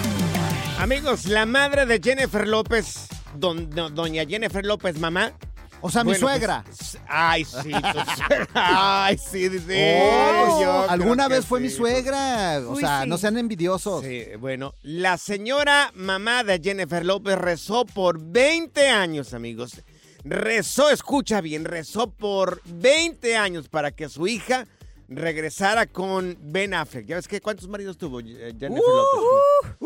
Amigos, 0.78 1.26
la 1.26 1.44
madre 1.44 1.86
de 1.86 2.00
Jennifer 2.02 2.46
López, 2.46 3.08
don- 3.34 3.68
doña 3.70 4.24
Jennifer 4.24 4.64
López, 4.64 4.98
mamá. 4.98 5.32
O 5.80 5.90
sea, 5.90 6.02
mi 6.02 6.10
Bueno, 6.10 6.26
pues, 6.26 6.32
suegra. 6.38 6.64
ay, 7.08 7.44
sí, 7.44 7.70
tu 7.70 7.70
suegra. 8.26 8.48
Ay, 8.54 9.18
sí, 9.18 9.48
dice. 9.48 10.00
Oh, 10.02 10.48
yo 10.48 10.56
creo 10.58 10.90
alguna 10.90 11.28
vez 11.28 11.46
fue 11.46 11.60
mi 11.60 11.68
sí. 11.68 11.76
suegra. 11.76 12.60
O 12.66 12.72
Uy, 12.72 12.80
sea, 12.80 13.02
sí. 13.02 13.08
no 13.08 13.16
sean 13.18 13.38
envidiosos. 13.38 14.04
Sí, 14.04 14.24
bueno, 14.38 14.74
la 14.82 15.18
señora 15.18 15.90
mamá 15.94 16.42
de 16.44 16.60
Jennifer 16.62 17.04
López 17.04 17.36
rezó 17.38 17.84
por 17.84 18.18
20 18.20 18.88
años, 18.88 19.34
amigos. 19.34 19.82
Rezó, 20.24 20.90
escucha 20.90 21.40
bien, 21.40 21.64
rezó 21.64 22.10
por 22.10 22.60
20 22.66 23.36
años 23.36 23.68
para 23.68 23.92
que 23.92 24.08
su 24.08 24.26
hija 24.26 24.66
regresara 25.08 25.86
con 25.86 26.36
Ben 26.40 26.74
Affleck. 26.74 27.06
¿Ya 27.06 27.16
ves 27.16 27.28
que 27.28 27.40
cuántos 27.40 27.68
maridos 27.68 27.96
tuvo 27.96 28.18
eh, 28.20 28.52
Jennifer 28.58 28.82
López? 28.84 29.76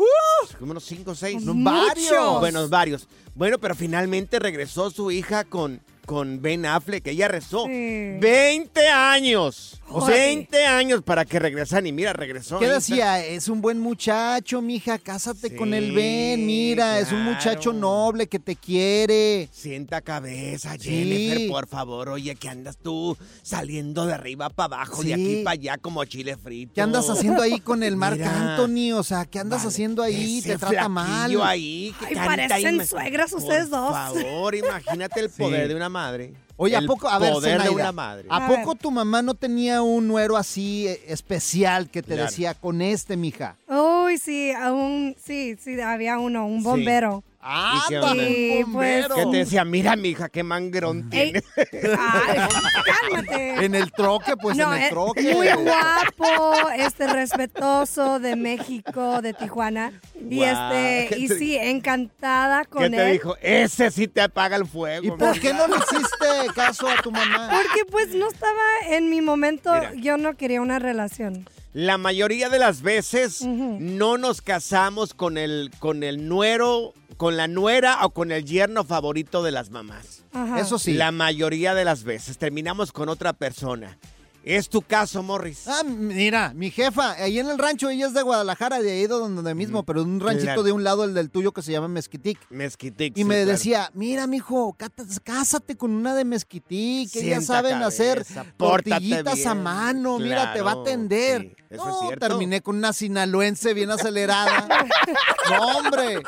Como 0.63 0.71
unos 0.71 0.85
5 0.85 1.11
o 1.11 1.13
6. 1.13 1.43
No, 1.43 1.53
varios. 1.55 2.39
Bueno, 2.39 2.69
varios. 2.69 3.05
Bueno, 3.35 3.59
pero 3.59 3.75
finalmente 3.75 4.39
regresó 4.39 4.89
su 4.91 5.11
hija 5.11 5.43
con, 5.43 5.81
con 6.05 6.41
Ben 6.41 6.65
Affleck. 6.65 7.07
Ella 7.07 7.27
rezó 7.27 7.65
Sí. 7.65 8.17
20 8.19 8.87
años. 8.89 9.79
Ay. 9.89 10.11
20 10.47 10.65
años 10.65 11.01
para 11.03 11.23
que 11.25 11.37
regresaran. 11.39 11.85
Y 11.87 11.91
mira, 11.91 12.13
regresó. 12.13 12.57
¿Qué 12.59 12.67
decía? 12.67 13.23
Es 13.23 13.47
un 13.47 13.61
buen 13.61 13.79
muchacho, 13.79 14.61
mija, 14.61 14.97
cásate 14.97 15.49
Sí, 15.49 15.55
con 15.55 15.73
el 15.73 15.91
Ben, 15.91 16.45
mira, 16.45 16.99
es 16.99 17.11
un 17.11 17.23
muchacho 17.23 17.73
noble 17.73 18.27
que 18.27 18.39
te 18.39 18.55
quiere. 18.55 19.49
Sienta 19.51 20.01
cabeza, 20.01 20.73
Sí. 20.79 20.89
Jennifer, 20.89 21.47
por 21.49 21.67
favor. 21.67 22.09
Oye, 22.09 22.35
que 22.35 22.49
andas 22.49 22.77
tú 22.77 23.15
saliendo 23.43 24.05
de 24.05 24.13
arriba 24.13 24.49
para 24.49 24.77
abajo, 24.77 25.03
de 25.03 25.13
aquí 25.13 25.41
para 25.43 25.53
allá 25.53 25.77
como 25.77 26.03
chile 26.05 26.37
frito. 26.37 26.73
¿Qué 26.73 26.81
andas 26.81 27.09
haciendo 27.09 27.41
ahí 27.43 27.59
con 27.59 27.83
el 27.83 27.95
Marc. 27.95 28.19
Anthony? 28.21 28.93
O 28.97 29.03
sea, 29.03 29.25
¿qué 29.25 29.39
andas 29.39 29.59
Vale, 29.59 29.69
haciendo 29.69 30.01
ahí? 30.01 30.41
Te 30.41 30.57
trata 30.57 30.89
mal. 30.89 31.39
ahí 31.43 31.93
que 31.99 32.05
Ay, 32.07 32.15
parecen 32.15 32.75
ima- 32.79 32.85
suegras 32.87 33.33
ustedes 33.33 33.67
por 33.67 33.79
dos. 33.79 33.91
favor, 33.93 34.55
imagínate 34.55 35.19
el 35.19 35.29
poder 35.29 35.67
de 35.67 35.75
una 35.75 35.89
madre. 35.93 36.33
Oye, 36.57 36.75
¿a 36.75 36.81
poco, 36.81 37.07
a 37.07 37.17
ver, 37.17 37.31
poder 37.33 37.53
de 37.53 37.57
Zenaida, 37.63 37.71
una 37.71 37.91
madre. 37.91 38.27
¿a 38.29 38.45
A 38.45 38.47
poco 38.47 38.75
tu 38.75 38.91
mamá 38.91 39.21
no 39.21 39.33
tenía 39.33 39.81
un 39.81 40.07
nuero 40.07 40.37
así 40.37 40.87
eh, 40.87 41.01
especial 41.07 41.89
que 41.89 42.01
te 42.03 42.13
Claro. 42.13 42.23
decía 42.25 42.53
con 42.53 42.81
este, 42.81 43.15
mija? 43.17 43.55
Uy, 43.67 44.17
sí, 44.17 44.51
aún, 44.51 45.15
sí, 45.23 45.55
sí, 45.59 45.79
había 45.81 46.19
uno, 46.19 46.45
un 46.45 46.61
bombero. 46.61 47.23
¿Y 47.45 47.89
qué 47.89 47.95
Anda, 47.97 48.11
onda? 48.11 48.23
Sí, 48.25 48.63
pues- 48.71 49.07
Que 49.07 49.25
te 49.25 49.37
decía, 49.37 49.65
mira, 49.65 49.95
mija, 49.95 50.29
qué 50.29 50.43
mangrón 50.43 51.09
tiene. 51.09 51.43
Ay, 51.57 52.37
cálmate. 53.11 53.65
En 53.65 53.75
el 53.75 53.91
troque, 53.91 54.35
pues 54.37 54.57
no, 54.57 54.71
en 54.73 54.77
el 54.77 54.83
es 54.85 54.89
troque. 54.89 55.33
muy 55.33 55.47
guapo, 55.49 56.69
este 56.77 57.07
respetuoso 57.07 58.19
de 58.19 58.35
México, 58.35 59.21
de 59.21 59.33
Tijuana. 59.33 59.99
Y 60.29 60.43
este, 60.43 61.07
¿qué 61.09 61.15
y 61.19 61.27
te- 61.27 61.37
sí, 61.37 61.57
encantada 61.57 62.65
con 62.65 62.79
¿Qué 62.81 62.85
él. 62.87 62.91
te 62.95 63.05
dijo? 63.11 63.35
Ese 63.41 63.91
sí 63.91 64.07
te 64.07 64.21
apaga 64.21 64.55
el 64.55 64.65
fuego. 64.65 65.05
¿Y 65.05 65.11
por 65.11 65.39
qué 65.39 65.53
no 65.53 65.67
le 65.67 65.75
hiciste 65.75 66.53
caso 66.55 66.87
a 66.87 67.01
tu 67.01 67.11
mamá? 67.11 67.49
Porque 67.51 67.85
pues 67.91 68.15
no 68.15 68.27
estaba 68.29 68.61
en 68.89 69.09
mi 69.09 69.21
momento, 69.21 69.71
yo 69.95 70.17
no 70.17 70.35
quería 70.35 70.61
una 70.61 70.79
relación. 70.79 71.47
La 71.73 71.97
mayoría 71.97 72.49
de 72.49 72.59
las 72.59 72.83
veces 72.83 73.41
no 73.41 74.17
nos 74.19 74.41
casamos 74.43 75.15
con 75.15 75.39
el, 75.39 75.71
con 75.79 76.03
el 76.03 76.27
nuero, 76.29 76.93
con 77.23 77.37
la 77.37 77.47
nuera 77.47 77.99
o 78.03 78.09
con 78.09 78.33
el 78.33 78.43
yerno 78.43 78.83
favorito 78.83 79.43
de 79.43 79.51
las 79.53 79.69
mamás. 79.69 80.25
Ajá. 80.33 80.59
Eso 80.59 80.77
sí. 80.77 80.91
La 80.91 81.13
mayoría 81.13 81.73
de 81.73 81.85
las 81.85 82.03
veces 82.03 82.37
terminamos 82.37 82.91
con 82.91 83.07
otra 83.07 83.31
persona. 83.31 83.97
¿Es 84.43 84.67
tu 84.67 84.81
caso, 84.81 85.23
Morris? 85.23 85.69
Ah, 85.69 85.83
mira, 85.85 86.51
mi 86.53 86.69
jefa, 86.69 87.13
ahí 87.13 87.39
en 87.39 87.49
el 87.49 87.57
rancho, 87.57 87.89
ella 87.89 88.07
es 88.07 88.13
de 88.13 88.21
Guadalajara, 88.23 88.81
de 88.81 88.91
ahí 88.91 89.01
de 89.03 89.07
donde 89.07 89.55
mismo, 89.55 89.83
pero 89.83 90.03
un 90.03 90.19
ranchito 90.19 90.43
Claro. 90.47 90.63
de 90.63 90.71
un 90.73 90.83
lado, 90.83 91.05
el 91.05 91.13
del 91.13 91.29
tuyo, 91.29 91.53
que 91.53 91.61
se 91.61 91.71
llama 91.71 91.87
Mezquitic. 91.87 92.37
Mezquitic. 92.49 93.17
Y 93.17 93.21
sí, 93.21 93.23
me 93.23 93.35
claro. 93.35 93.51
decía, 93.51 93.89
mira, 93.93 94.27
mijo, 94.27 94.75
cásate 95.23 95.77
con 95.77 95.91
una 95.91 96.13
de 96.13 96.25
Mezquitic, 96.25 97.09
que 97.11 97.19
ellas 97.19 97.45
Sienta 97.45 97.53
saben 97.53 97.83
hacer 97.83 98.25
cabeza, 98.25 98.45
tortillitas 98.57 99.45
a 99.45 99.55
mano, 99.55 100.19
mira, 100.19 100.51
te 100.51 100.61
va 100.61 100.71
a 100.71 100.81
atender. 100.81 101.41
sí, 101.43 101.55
eso 101.69 101.85
no, 101.85 101.91
es 102.01 102.07
cierto. 102.07 102.27
terminé 102.27 102.59
con 102.61 102.75
una 102.75 102.91
sinaloense 102.91 103.73
bien 103.73 103.91
acelerada. 103.91 104.67
no, 105.49 105.77
hombre. 105.77 106.21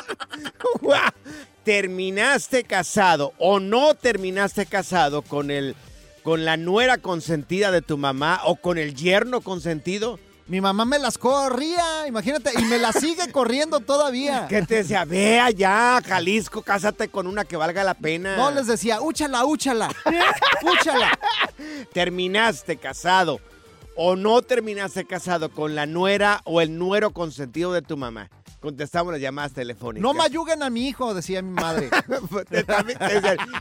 ¿Terminaste 1.63 2.63
casado 2.63 3.33
o 3.39 3.59
no 3.59 3.95
terminaste 3.95 4.65
casado 4.67 5.21
con 5.23 5.49
el 5.51 5.75
con 6.25 6.43
la 6.43 6.57
nuera 6.57 6.97
consentida 6.97 7.69
de 7.69 7.83
tu 7.83 7.99
mamá 7.99 8.41
o 8.45 8.55
con 8.55 8.79
el 8.79 8.95
yerno 8.95 9.41
consentido? 9.41 10.19
Mi 10.47 10.59
mamá 10.59 10.83
me 10.83 10.97
las 10.97 11.19
corría, 11.19 12.07
imagínate, 12.07 12.49
y 12.59 12.63
me 12.63 12.79
las 12.79 12.95
sigue 12.95 13.31
corriendo 13.31 13.79
todavía. 13.79 14.47
¿Qué 14.49 14.63
te 14.63 14.77
decía? 14.77 15.05
Ve 15.05 15.39
allá, 15.39 16.01
Jalisco, 16.03 16.63
cásate 16.63 17.09
con 17.09 17.27
una 17.27 17.45
que 17.45 17.57
valga 17.57 17.83
la 17.83 17.93
pena. 17.93 18.37
No, 18.37 18.49
les 18.49 18.65
decía, 18.65 19.01
úchala, 19.01 19.45
úchala, 19.45 19.87
úchala. 20.63 21.11
¿Terminaste 21.93 22.77
casado 22.77 23.39
o 23.95 24.15
no 24.15 24.41
terminaste 24.41 25.05
casado 25.05 25.51
con 25.51 25.75
la 25.75 25.85
nuera 25.85 26.41
o 26.45 26.59
el 26.59 26.75
nuero 26.75 27.11
consentido 27.11 27.71
de 27.71 27.83
tu 27.83 27.97
mamá? 27.97 28.31
Contestamos 28.65 29.13
las 29.13 29.21
llamadas 29.21 29.53
telefónicas. 29.53 30.01
No 30.01 30.15
me 30.15 30.23
ayuguen 30.23 30.63
a 30.63 30.71
mi 30.71 30.87
hijo, 30.87 31.13
decía 31.13 31.39
mi 31.43 31.51
madre. 31.51 31.91
Está, 32.49 32.83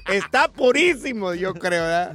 está 0.07 0.49
purísimo, 0.49 1.35
yo 1.35 1.53
creo, 1.53 1.83
¿verdad? 1.83 2.15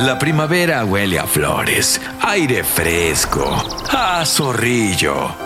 La 0.00 0.18
primavera 0.18 0.82
huele 0.86 1.18
a 1.18 1.26
flores, 1.26 2.00
aire 2.22 2.64
fresco, 2.64 3.62
a 3.90 4.24
zorrillo. 4.24 5.36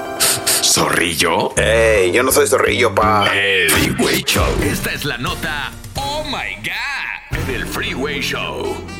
¿Zorrillo? 0.63 1.57
¡Ey! 1.57 2.13
Yo 2.13 2.23
no 2.23 2.31
soy 2.31 2.47
zorrillo, 2.47 2.95
pa. 2.95 3.27
El 3.35 3.69
Freeway 3.69 4.23
Show. 4.23 4.47
Esta 4.63 4.93
es 4.93 5.05
la 5.05 5.19
nota 5.19 5.73
Oh 5.97 6.23
My 6.27 6.55
God 6.63 7.39
del 7.49 7.67
Freeway 7.67 8.21
Show. 8.21 8.94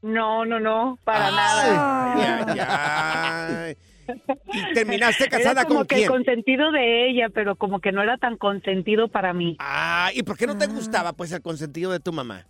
No, 0.00 0.44
no, 0.44 0.60
no, 0.60 0.98
para 1.04 1.28
Ay, 1.28 1.34
nada. 1.34 2.44
ay, 2.46 3.66
ay. 3.68 3.76
¿Y 4.70 4.74
terminaste 4.74 5.24
Era 5.24 5.38
casada 5.38 5.64
como 5.64 5.80
con 5.80 5.86
que 5.86 5.94
quién? 5.96 6.04
el 6.06 6.10
consentido 6.10 6.72
de 6.72 7.08
ella, 7.10 7.28
pero 7.32 7.56
como 7.56 7.80
que 7.80 7.90
no 7.92 8.02
era 8.02 8.18
tan 8.18 8.36
consentido 8.36 9.08
para 9.08 9.32
mí. 9.32 9.56
Ah, 9.60 10.10
¿y 10.14 10.22
por 10.22 10.36
qué 10.36 10.46
no 10.46 10.58
te 10.58 10.66
gustaba 10.66 11.14
pues 11.14 11.32
el 11.32 11.40
consentido 11.40 11.90
de 11.90 12.00
tu 12.00 12.12
mamá? 12.12 12.46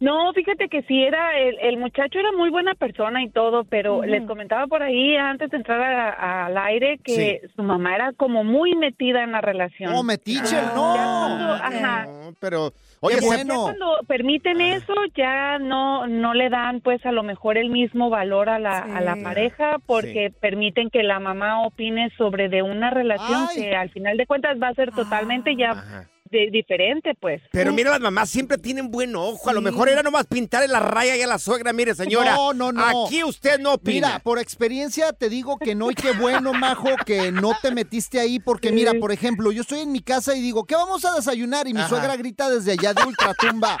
No, 0.00 0.32
fíjate 0.32 0.68
que 0.68 0.82
sí 0.82 1.02
era, 1.02 1.36
el, 1.38 1.58
el 1.60 1.76
muchacho 1.76 2.20
era 2.20 2.30
muy 2.30 2.50
buena 2.50 2.74
persona 2.74 3.20
y 3.22 3.30
todo, 3.30 3.64
pero 3.64 4.04
les 4.04 4.22
comentaba 4.26 4.68
por 4.68 4.80
ahí 4.82 5.16
antes 5.16 5.50
de 5.50 5.56
entrar 5.56 5.80
a- 5.82 6.10
a- 6.12 6.46
al 6.46 6.56
aire 6.56 6.98
que 7.02 7.40
su 7.56 7.62
mamá 7.64 7.96
era 7.96 8.12
como 8.12 8.44
muy 8.44 8.76
metida 8.76 9.24
en 9.24 9.32
la 9.32 9.40
relación. 9.40 9.92
Oh, 9.92 10.04
metiche, 10.04 10.54
no. 10.74 10.94
cuando- 10.94 11.54
ajá. 11.54 12.06
No, 12.06 12.32
pero, 12.38 12.72
Oye, 13.00 13.16
ya 13.20 13.44
cuando 13.44 13.98
permiten 14.06 14.60
eso, 14.60 14.94
ya 15.16 15.58
no 15.58 16.06
no 16.06 16.32
le 16.34 16.48
dan 16.48 16.80
pues 16.80 17.04
a 17.04 17.10
lo 17.12 17.22
mejor 17.24 17.58
el 17.58 17.70
mismo 17.70 18.08
valor 18.08 18.48
a 18.48 18.58
la, 18.60 18.78
a 18.78 19.00
la 19.00 19.16
pareja 19.16 19.78
porque 19.86 20.32
permiten 20.40 20.90
que 20.90 21.02
la 21.02 21.18
mamá 21.18 21.62
opine 21.62 22.10
sobre 22.16 22.48
de 22.48 22.62
una 22.62 22.90
relación 22.90 23.46
Ay. 23.50 23.56
que 23.56 23.76
al 23.76 23.90
final 23.90 24.16
de 24.16 24.26
cuentas 24.26 24.58
va 24.62 24.68
a 24.68 24.74
ser 24.74 24.92
totalmente 24.92 25.56
ya 25.56 26.06
de- 26.30 26.50
diferente, 26.50 27.12
pues. 27.20 27.42
Pero 27.52 27.72
mira, 27.72 27.90
las 27.90 28.00
mamás 28.00 28.28
siempre 28.30 28.58
tienen 28.58 28.90
buen 28.90 29.14
ojo. 29.16 29.48
A 29.48 29.52
lo 29.52 29.60
mejor 29.60 29.88
era 29.88 30.02
nomás 30.02 30.26
pintarle 30.26 30.68
la 30.68 30.80
raya 30.80 31.16
y 31.16 31.22
a 31.22 31.26
la 31.26 31.38
suegra. 31.38 31.72
Mire, 31.72 31.94
señora. 31.94 32.34
No, 32.34 32.52
no, 32.52 32.72
no. 32.72 33.06
Aquí 33.06 33.22
usted 33.24 33.58
no 33.58 33.74
opina. 33.74 34.08
Mira, 34.08 34.18
por 34.20 34.38
experiencia 34.38 35.12
te 35.12 35.28
digo 35.28 35.58
que 35.58 35.74
no 35.74 35.90
y 35.90 35.94
qué 35.94 36.12
bueno, 36.12 36.52
majo, 36.52 36.88
que 37.06 37.32
no 37.32 37.52
te 37.60 37.70
metiste 37.70 38.20
ahí 38.20 38.38
porque 38.38 38.72
mira, 38.72 38.92
por 39.00 39.12
ejemplo, 39.12 39.52
yo 39.52 39.62
estoy 39.62 39.80
en 39.80 39.92
mi 39.92 40.00
casa 40.00 40.34
y 40.36 40.40
digo, 40.40 40.64
¿qué 40.64 40.74
vamos 40.74 41.04
a 41.04 41.14
desayunar? 41.14 41.66
Y 41.68 41.74
mi 41.74 41.80
Ajá. 41.80 41.88
suegra 41.88 42.16
grita 42.16 42.48
desde 42.50 42.72
allá 42.72 42.94
de 42.94 43.02
ultratumba, 43.04 43.78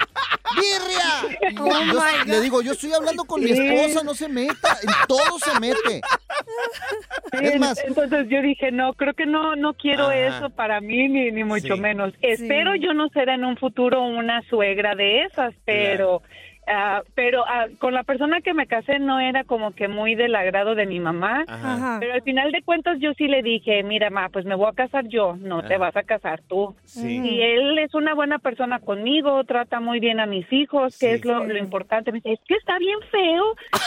¡birria! 0.56 1.60
Oh, 1.60 2.24
yo 2.24 2.24
le 2.32 2.40
digo, 2.40 2.62
yo 2.62 2.72
estoy 2.72 2.92
hablando 2.92 3.24
con 3.24 3.42
mi 3.42 3.50
esposa, 3.50 4.02
no 4.04 4.14
se 4.14 4.28
meta, 4.28 4.76
en 4.82 4.88
todo 5.06 5.38
se 5.38 5.58
mete. 5.60 6.00
Sí, 7.32 7.44
Es 7.46 7.60
más- 7.60 7.78
entonces 7.86 8.26
yo 8.28 8.40
dije, 8.42 8.70
no, 8.72 8.94
creo 8.94 9.14
que 9.14 9.26
no 9.26 9.56
no 9.56 9.74
quiero 9.74 10.04
Ajá. 10.06 10.16
eso 10.38 10.50
para 10.50 10.80
mí, 10.80 11.08
ni, 11.08 11.30
ni 11.30 11.44
mucho 11.44 11.74
Sí. 11.74 11.80
menos. 11.80 12.12
Espero 12.42 12.74
yo 12.74 12.94
no 12.94 13.08
ser 13.08 13.28
en 13.28 13.44
un 13.44 13.56
futuro 13.56 14.02
una 14.02 14.42
suegra 14.42 14.94
de 14.94 15.24
esas, 15.24 15.54
pero... 15.64 16.22
ah, 16.68 17.02
pero 17.14 17.44
ah, 17.46 17.66
con 17.78 17.94
la 17.94 18.02
persona 18.04 18.40
que 18.40 18.54
me 18.54 18.66
casé 18.66 18.98
no 18.98 19.18
era 19.20 19.44
como 19.44 19.72
que 19.72 19.88
muy 19.88 20.14
del 20.14 20.34
agrado 20.34 20.74
de 20.74 20.86
mi 20.86 21.00
mamá, 21.00 21.44
Ajá. 21.48 21.96
pero 22.00 22.14
al 22.14 22.22
final 22.22 22.52
de 22.52 22.62
cuentas 22.62 22.98
yo 23.00 23.12
sí 23.14 23.26
le 23.28 23.42
dije, 23.42 23.82
mira, 23.82 24.10
ma, 24.10 24.28
pues 24.28 24.44
me 24.44 24.54
voy 24.54 24.68
a 24.70 24.74
casar 24.74 25.06
yo, 25.08 25.36
no 25.38 25.62
te 25.62 25.76
vas 25.78 25.96
a 25.96 26.02
casar 26.02 26.40
tú. 26.48 26.74
Sí. 26.84 27.20
Y 27.24 27.42
él 27.42 27.78
es 27.78 27.94
una 27.94 28.14
buena 28.14 28.38
persona 28.38 28.78
conmigo, 28.80 29.42
trata 29.44 29.80
muy 29.80 30.00
bien 30.00 30.20
a 30.20 30.26
mis 30.26 30.50
hijos, 30.52 30.98
que 30.98 31.14
es 31.14 31.24
lo, 31.24 31.44
lo 31.44 31.58
importante. 31.58 32.12
Me 32.12 32.18
dice, 32.18 32.32
es 32.32 32.40
que 32.46 32.54
está 32.54 32.78
bien 32.78 32.98
feo. 33.10 33.44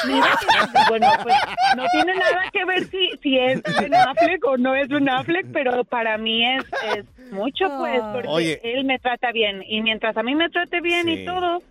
Mira 0.08 0.28
que- 0.40 0.80
bueno, 0.90 1.08
pues 1.24 1.36
no 1.78 1.84
tiene 1.92 2.14
nada 2.16 2.44
que 2.52 2.66
ver 2.66 2.84
si, 2.86 3.10
si 3.22 3.38
es 3.38 3.62
Ben 3.80 3.94
Affleck 3.96 4.46
o 4.46 4.58
no 4.58 4.76
es 4.76 4.88
Ben 4.90 5.10
Affleck, 5.10 5.48
pero 5.54 5.84
para 5.84 6.18
mí 6.18 6.46
es, 6.46 6.64
es 6.98 7.32
mucho, 7.32 7.66
pues, 7.78 8.02
porque 8.14 8.28
Oye. 8.28 8.60
él 8.64 8.84
me 8.86 9.00
trata 9.00 9.32
bien. 9.32 9.64
Y 9.68 9.82
mientras 9.82 10.16
a 10.18 10.24
mí 10.24 10.36
me 10.36 10.50
trate 10.50 10.82
bien 10.82 11.06
Sí. 11.06 11.12
y 11.22 11.26
todo, 11.26 11.62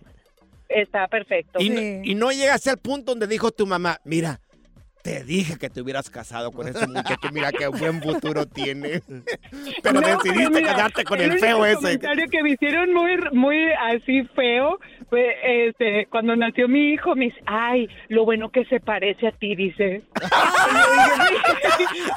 está 0.75 1.07
perfecto. 1.07 1.59
Y, 1.59 1.69
no, 1.69 1.81
y 1.81 2.15
no 2.15 2.31
llegaste 2.31 2.69
al 2.69 2.77
punto 2.77 3.11
donde 3.11 3.27
dijo 3.27 3.51
tu 3.51 3.65
mamá, 3.67 3.99
mira, 4.03 4.41
te 5.03 5.23
dije 5.23 5.57
que 5.57 5.69
te 5.69 5.81
hubieras 5.81 6.09
casado 6.09 6.51
con 6.51 6.67
ese 6.67 6.85
muchacho, 6.87 7.29
mira 7.33 7.51
qué 7.51 7.67
buen 7.67 8.01
futuro 8.01 8.45
tiene. 8.45 9.01
Pero 9.83 10.01
No, 10.01 10.07
decidiste 10.07 10.49
mira, 10.51 10.73
casarte 10.73 11.03
con 11.03 11.19
el 11.19 11.39
feo 11.39 11.65
ese. 11.65 11.75
comentario 11.81 12.25
que 12.29 12.43
me 12.43 12.51
hicieron 12.51 12.93
muy, 12.93 13.17
muy 13.33 13.57
así 13.73 14.23
feo 14.35 14.79
fue 15.09 15.35
este, 15.67 16.07
cuando 16.09 16.35
nació 16.35 16.67
mi 16.69 16.93
hijo, 16.93 17.15
me 17.15 17.25
dice, 17.25 17.41
ay, 17.45 17.87
lo 18.07 18.23
bueno 18.25 18.49
que 18.49 18.63
se 18.65 18.79
parece 18.79 19.27
a 19.27 19.31
ti, 19.33 19.55
dice. 19.55 20.03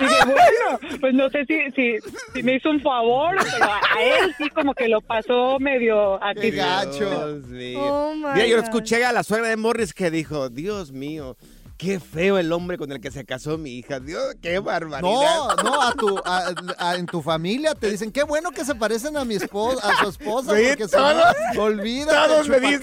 y 0.01 0.05
dije, 0.05 0.25
bueno, 0.25 0.99
pues 1.01 1.15
no 1.15 1.29
sé 1.31 1.45
si, 1.47 1.71
si, 1.73 1.97
si 2.35 2.43
me 2.43 2.55
hizo 2.57 2.71
un 2.71 2.81
favor, 2.81 3.37
pero 3.53 3.65
a 3.73 4.03
él 4.03 4.35
sí 4.39 4.49
como 4.51 4.75
que 4.75 4.89
lo 4.89 5.01
pasó 5.01 5.59
medio 5.59 6.23
a 6.23 6.35
Qué 6.35 6.51
gacho. 6.51 7.09
Dios 7.33 7.47
mío. 7.49 7.81
Oh, 7.83 8.15
Mira, 8.15 8.47
yo 8.47 8.59
escuché 8.59 9.05
a 9.05 9.13
la 9.13 9.23
suegra 9.23 9.49
de 9.49 9.57
Morris 9.57 9.93
que 9.93 10.11
dijo, 10.11 10.49
Dios 10.49 10.93
mío, 10.93 11.37
qué 11.77 12.01
feo 12.01 12.39
el 12.39 12.53
hombre 12.53 12.79
con 12.79 12.91
el 12.93 13.01
que 13.01 13.11
se 13.11 13.25
casó 13.25 13.59
mi 13.59 13.71
hija. 13.79 14.01
Dios, 14.01 14.23
qué 14.41 14.59
barbaridad. 14.59 15.03
No, 15.03 15.55
no, 15.63 15.83
a 15.83 15.93
tu, 15.93 16.19
a- 16.25 16.53
a- 16.79 16.97
en 16.97 17.07
tu 17.07 17.21
familia 17.23 17.75
te 17.75 17.91
dicen, 17.91 18.11
qué 18.13 18.23
bueno 18.23 18.51
que 18.53 18.65
se 18.65 18.75
parecen 18.75 19.17
a 19.17 19.25
mi 19.25 19.35
esposa, 19.35 19.89
a 19.89 20.03
su 20.05 20.11
esposa, 20.11 20.57
Sí, 20.57 20.63
porque 20.69 20.89
todos- 20.89 21.25
olvídate, 21.59 22.15
Todos 22.29 22.49
me 22.49 22.61
dicen, 22.61 22.81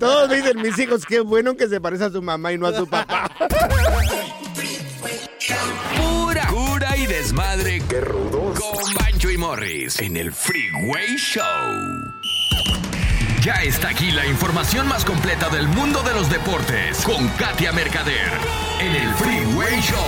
todos 0.00 0.28
me 0.28 0.36
dicen, 0.36 0.62
mis 0.62 0.78
hijos, 0.78 1.04
qué 1.06 1.20
bueno 1.20 1.56
que 1.56 1.68
se 1.68 1.80
parece 1.80 2.04
a 2.04 2.10
su 2.10 2.22
mamá 2.22 2.52
y 2.52 2.58
no 2.58 2.66
a 2.66 2.74
su 2.76 2.86
papá. 2.88 3.30
Pura 5.96 6.46
cura 6.48 6.96
y 6.96 7.06
desmadre. 7.06 7.82
Qué 7.88 8.00
rudos. 8.00 8.58
Con 8.58 8.94
Bancho 8.94 9.30
y 9.30 9.36
Morris 9.38 10.00
en 10.00 10.16
el 10.16 10.32
Freeway 10.32 11.16
Show. 11.16 11.44
Ya 13.44 13.54
está 13.62 13.90
aquí 13.90 14.10
la 14.10 14.24
información 14.26 14.88
más 14.88 15.04
completa 15.04 15.50
del 15.50 15.68
mundo 15.68 16.02
de 16.02 16.14
los 16.14 16.30
deportes 16.30 17.02
con 17.04 17.28
Katia 17.30 17.72
Mercader 17.72 18.30
en 18.80 18.94
el 18.96 19.12
Freeway 19.14 19.80
Show. 19.82 19.98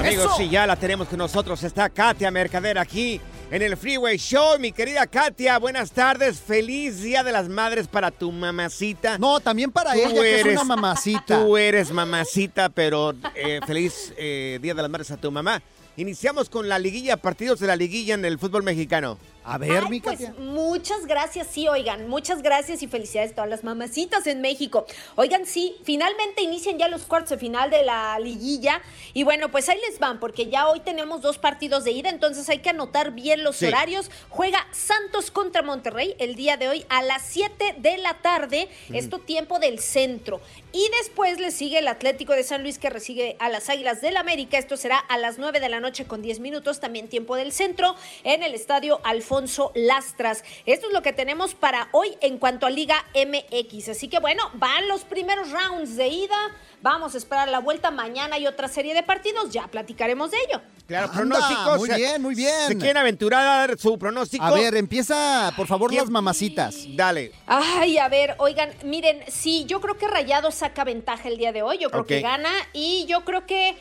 Amigos, 0.00 0.24
¡Eso! 0.26 0.36
sí, 0.36 0.48
ya 0.48 0.66
la 0.66 0.76
tenemos 0.76 1.08
con 1.08 1.18
nosotros. 1.18 1.62
Está 1.64 1.88
Katia 1.88 2.30
Mercader 2.30 2.78
aquí 2.78 3.20
en 3.50 3.62
el 3.62 3.76
Freeway 3.76 4.18
Show. 4.18 4.56
Mi 4.60 4.70
querida 4.70 5.06
Katia, 5.08 5.58
buenas 5.58 5.90
tardes. 5.90 6.38
Feliz 6.40 7.02
Día 7.02 7.24
de 7.24 7.32
las 7.32 7.48
Madres 7.48 7.88
para 7.88 8.12
tu 8.12 8.30
mamacita. 8.30 9.18
No, 9.18 9.40
también 9.40 9.72
para 9.72 9.92
Tú 9.92 9.98
ella, 9.98 10.20
que 10.20 10.34
es 10.36 10.40
eres- 10.42 10.52
una 10.54 10.64
mamacita. 10.64 11.42
Tú 11.44 11.56
eres 11.56 11.90
mamacita, 11.90 12.68
pero 12.68 13.14
eh, 13.34 13.58
feliz 13.66 14.12
eh, 14.16 14.60
Día 14.62 14.74
de 14.74 14.82
las 14.82 14.90
Madres 14.90 15.10
a 15.10 15.16
tu 15.16 15.32
mamá. 15.32 15.60
Iniciamos 15.96 16.48
con 16.48 16.68
la 16.68 16.78
liguilla, 16.78 17.16
partidos 17.16 17.58
de 17.58 17.66
la 17.66 17.74
liguilla 17.76 18.14
en 18.14 18.24
el 18.24 18.38
fútbol 18.38 18.62
mexicano. 18.62 19.18
A 19.44 19.58
ver, 19.58 19.82
Ay, 19.84 19.90
mi 19.90 20.00
pues 20.00 20.20
Katia. 20.20 20.34
muchas 20.38 21.04
gracias, 21.06 21.48
sí, 21.50 21.66
oigan, 21.66 22.08
muchas 22.08 22.42
gracias 22.42 22.80
y 22.82 22.86
felicidades 22.86 23.32
a 23.32 23.34
todas 23.34 23.50
las 23.50 23.64
mamacitas 23.64 24.26
en 24.28 24.40
México. 24.40 24.86
Oigan, 25.16 25.46
sí, 25.46 25.74
finalmente 25.82 26.42
inician 26.42 26.78
ya 26.78 26.86
los 26.86 27.02
cuartos 27.06 27.30
de 27.30 27.38
final 27.38 27.68
de 27.68 27.82
la 27.82 28.16
liguilla 28.20 28.80
y 29.14 29.24
bueno, 29.24 29.50
pues 29.50 29.68
ahí 29.68 29.78
les 29.88 29.98
van 29.98 30.20
porque 30.20 30.46
ya 30.46 30.68
hoy 30.68 30.78
tenemos 30.78 31.22
dos 31.22 31.38
partidos 31.38 31.82
de 31.82 31.90
ida, 31.90 32.08
entonces 32.08 32.48
hay 32.48 32.58
que 32.58 32.70
anotar 32.70 33.10
bien 33.12 33.42
los 33.42 33.56
Sí. 33.56 33.66
horarios. 33.66 34.12
Juega 34.28 34.64
Santos 34.70 35.32
contra 35.32 35.62
Monterrey 35.62 36.14
el 36.20 36.36
día 36.36 36.56
de 36.56 36.68
hoy 36.68 36.86
a 36.88 37.02
las 37.02 37.22
7 37.26 37.74
de 37.78 37.98
la 37.98 38.14
tarde, 38.22 38.68
Mm. 38.90 38.94
esto 38.94 39.18
tiempo 39.18 39.58
del 39.58 39.80
centro. 39.80 40.40
Y 40.72 40.88
después 41.00 41.40
le 41.40 41.50
sigue 41.50 41.80
el 41.80 41.88
Atlético 41.88 42.32
de 42.32 42.44
San 42.44 42.62
Luis 42.62 42.78
que 42.78 42.90
recibe 42.90 43.36
a 43.40 43.48
las 43.48 43.68
Águilas 43.68 44.00
del 44.00 44.16
América, 44.16 44.56
esto 44.56 44.76
será 44.76 44.98
a 44.98 45.18
las 45.18 45.38
9 45.38 45.58
de 45.58 45.68
la 45.68 45.80
noche 45.80 46.04
con 46.06 46.22
10 46.22 46.38
minutos, 46.38 46.78
también 46.78 47.08
tiempo 47.08 47.34
del 47.34 47.50
centro, 47.52 47.96
en 48.22 48.42
el 48.44 48.54
estadio 48.54 49.00
Alfonso 49.02 49.31
Lastras. 49.74 50.44
Esto 50.66 50.88
es 50.88 50.92
lo 50.92 51.00
que 51.00 51.14
tenemos 51.14 51.54
para 51.54 51.88
hoy 51.92 52.16
en 52.20 52.36
cuanto 52.36 52.66
a 52.66 52.70
Liga 52.70 52.96
MX. 53.14 53.88
Así 53.88 54.08
que 54.08 54.18
bueno, 54.18 54.42
van 54.54 54.88
los 54.88 55.04
primeros 55.04 55.50
rounds 55.50 55.96
de 55.96 56.08
ida. 56.08 56.36
Vamos 56.82 57.14
a 57.14 57.18
esperar 57.18 57.48
la 57.48 57.60
vuelta 57.60 57.90
mañana 57.90 58.38
y 58.38 58.46
otra 58.46 58.68
serie 58.68 58.92
de 58.92 59.02
partidos. 59.02 59.50
Ya 59.50 59.68
platicaremos 59.68 60.32
de 60.32 60.36
ello. 60.48 60.60
Claro, 60.86 61.06
Anda, 61.06 61.16
pronósticos. 61.16 61.78
muy 61.78 61.88
bien, 61.90 62.20
muy 62.22 62.34
bien. 62.34 62.68
¿Se 62.68 62.76
quieren 62.76 62.98
aventurar 62.98 63.40
a 63.40 63.66
dar 63.66 63.78
su 63.78 63.98
pronóstico? 63.98 64.44
A 64.44 64.52
ver, 64.52 64.74
empieza, 64.74 65.52
por 65.56 65.66
favor, 65.66 65.94
las 65.94 66.10
mamacitas. 66.10 66.76
Dale. 66.94 67.32
Ay, 67.46 67.96
a 67.96 68.08
ver, 68.08 68.34
oigan, 68.38 68.70
miren, 68.84 69.22
sí, 69.28 69.64
yo 69.66 69.80
creo 69.80 69.96
que 69.96 70.08
Rayado 70.08 70.50
saca 70.50 70.84
ventaja 70.84 71.28
el 71.28 71.38
día 71.38 71.52
de 71.52 71.62
hoy. 71.62 71.78
Yo 71.78 71.88
creo 71.88 72.04
que 72.04 72.20
gana 72.20 72.50
y 72.74 73.06
yo 73.06 73.24
creo 73.24 73.46
que 73.46 73.76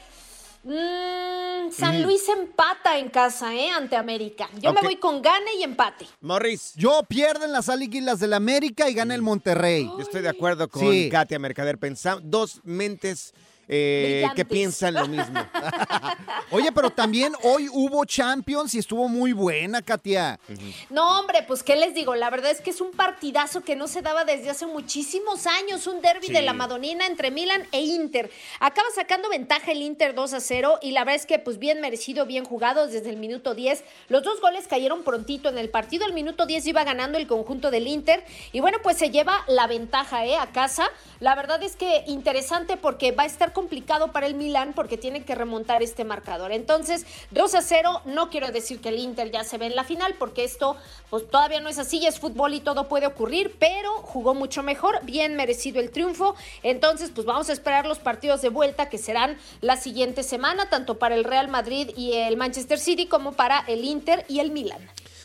mm, 0.64 1.72
San 1.72 2.00
Mm. 2.00 2.04
Luis 2.04 2.28
empata 2.30 2.98
en 2.98 3.10
casa, 3.10 3.54
¿eh? 3.56 3.70
Ante 3.70 3.96
América. 3.96 4.50
Yo 4.60 4.74
me 4.74 4.82
voy 4.82 4.98
con 4.98 5.22
gane 5.22 5.56
y 5.60 5.64
empate. 5.64 6.08
Morris. 6.22 6.74
Yo 6.76 7.04
pierden 7.08 7.52
las 7.52 7.70
Águilas 7.70 8.20
del 8.20 8.34
América 8.34 8.90
y 8.90 8.94
gana 8.94 9.16
el 9.16 9.22
Monterrey. 9.22 9.86
Yo 9.86 10.00
estoy 10.02 10.22
de 10.22 10.30
acuerdo 10.30 10.68
con 10.68 10.82
Sí. 10.82 11.10
Katia 11.10 11.40
Mercader. 11.40 11.78
Pensamos 11.78 12.24
dos 12.26 12.60
mentes 12.64 13.34
eh, 13.74 14.28
que 14.36 14.44
piensan 14.46 14.94
lo 14.96 15.08
mismo. 15.08 15.40
Oye, 16.52 16.72
pero 16.74 16.90
también 16.90 17.34
hoy 17.44 17.70
hubo 17.72 18.04
Champions 18.06 18.74
y 18.74 18.80
estuvo 18.80 19.08
muy 19.08 19.32
buena, 19.32 19.82
Katia. 19.82 20.40
No, 20.90 21.20
hombre, 21.20 21.44
pues 21.48 21.64
qué 21.64 21.76
les 21.78 21.94
digo, 21.96 22.14
la 22.16 22.30
verdad 22.30 22.52
es 22.52 22.60
que 22.60 22.72
es 22.72 22.82
un 22.82 22.92
partidazo 22.92 23.62
que 23.62 23.76
no 23.78 23.88
se 23.88 24.02
daba 24.02 24.26
desde 24.26 24.50
hace 24.50 24.66
muchísimos 24.66 25.48
años, 25.48 25.88
un 25.88 26.02
derby 26.02 26.28
Sí. 26.28 26.34
de 26.34 26.42
la 26.42 26.54
Madonina 26.54 27.08
entre 27.08 27.32
Milan 27.32 27.66
e 27.72 27.82
Inter. 27.82 28.30
Acaba 28.60 28.88
sacando 28.94 29.30
ventaja 29.30 29.72
el 29.72 29.82
Inter 29.82 30.14
2 30.14 30.34
a 30.34 30.40
0 30.42 30.80
y 30.82 30.92
la 30.92 31.06
verdad 31.06 31.22
es 31.22 31.26
que 31.26 31.40
pues 31.40 31.58
bien 31.58 31.80
merecido, 31.82 32.26
bien 32.26 32.44
jugado 32.44 32.88
desde 32.88 33.10
el 33.10 33.18
minuto 33.18 33.56
10. 33.56 33.84
Los 34.10 34.24
dos 34.24 34.42
goles 34.42 34.68
cayeron 34.68 35.04
prontito 35.04 35.48
en 35.50 35.58
el 35.58 35.70
partido, 35.70 36.06
el 36.06 36.14
minuto 36.14 36.46
10 36.46 36.68
iba 36.68 36.84
ganando 36.84 37.18
el 37.18 37.26
conjunto 37.28 37.72
del 37.72 37.88
Inter 37.88 38.24
y 38.52 38.60
bueno, 38.60 38.80
pues 38.84 38.98
se 38.98 39.10
lleva 39.10 39.46
la 39.48 39.68
ventaja 39.68 40.26
¿eh? 40.26 40.36
a 40.38 40.48
casa. 40.52 40.84
La 41.22 41.36
verdad 41.36 41.64
es 41.64 41.76
que 41.76 42.04
interesante 42.08 42.76
porque 42.78 43.12
va 43.12 43.24
a 43.24 43.28
estar 43.28 43.54
complicado 43.62 44.12
para 44.12 44.26
el 44.26 44.34
Milan 44.34 44.74
porque 44.74 44.98
tiene 44.98 45.24
que 45.24 45.36
remontar 45.36 45.84
este 45.84 46.04
marcador. 46.04 46.52
Entonces, 46.52 47.06
2 47.30 47.54
a 47.54 47.62
0, 47.62 48.02
no 48.06 48.32
quiero 48.32 48.52
decir 48.52 48.82
que 48.82 48.90
el 48.90 48.98
Inter 48.98 49.30
ya 49.30 49.44
se 49.44 49.60
ve 49.60 49.68
en 49.68 49.76
la 49.76 49.84
final 49.84 50.16
porque 50.18 50.44
esto 50.44 50.76
pues 51.12 51.30
todavía 51.30 51.60
no 51.60 51.70
es 51.70 51.78
así, 51.78 52.04
es 52.08 52.20
fútbol 52.20 52.56
y 52.56 52.60
todo 52.60 52.88
puede 52.88 53.06
ocurrir, 53.06 53.56
pero 53.60 53.92
jugó 53.98 54.34
mucho 54.34 54.64
mejor, 54.64 55.00
bien 55.04 55.36
merecido 55.36 55.80
el 55.80 55.92
triunfo. 55.92 56.34
Entonces, 56.64 57.12
pues 57.14 57.28
vamos 57.28 57.50
a 57.50 57.54
esperar 57.54 57.86
los 57.86 58.00
partidos 58.00 58.42
de 58.42 58.50
vuelta 58.50 58.90
que 58.90 58.98
serán 58.98 59.38
la 59.62 59.78
siguiente 59.78 60.24
semana, 60.24 60.68
tanto 60.72 60.98
para 60.98 61.14
el 61.14 61.24
Real 61.24 61.48
Madrid 61.48 61.92
y 61.96 62.14
el 62.14 62.38
Manchester 62.38 62.80
City 62.80 63.06
como 63.06 63.34
para 63.34 63.60
el 63.68 63.86
Inter 63.86 64.26
y 64.28 64.40
el 64.40 64.50
Milan. 64.50 64.82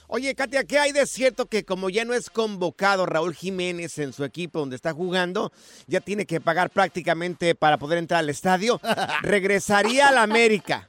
Oye, 0.09 0.35
Katia, 0.37 0.63
¿qué 0.65 0.79
hay 0.79 0.93
de 0.93 1.05
cierto 1.07 1.47
que 1.47 1.65
como 1.65 1.91
ya 1.91 2.05
no 2.05 2.15
es 2.15 2.31
convocado 2.31 3.07
Raúl 3.07 3.35
Jiménez 3.35 3.99
en 3.99 4.13
su 4.13 4.25
equipo 4.25 4.61
donde 4.61 4.77
está 4.77 4.93
jugando, 4.93 5.53
ya 5.89 6.01
tiene 6.01 6.27
que 6.27 6.41
pagar 6.41 6.71
prácticamente 6.71 7.57
para 7.57 7.77
poder 7.77 7.99
entrar 7.99 8.21
al 8.21 8.31
estadio? 8.31 8.81
Regresaría 9.23 10.09
al 10.09 10.19
América. 10.19 10.89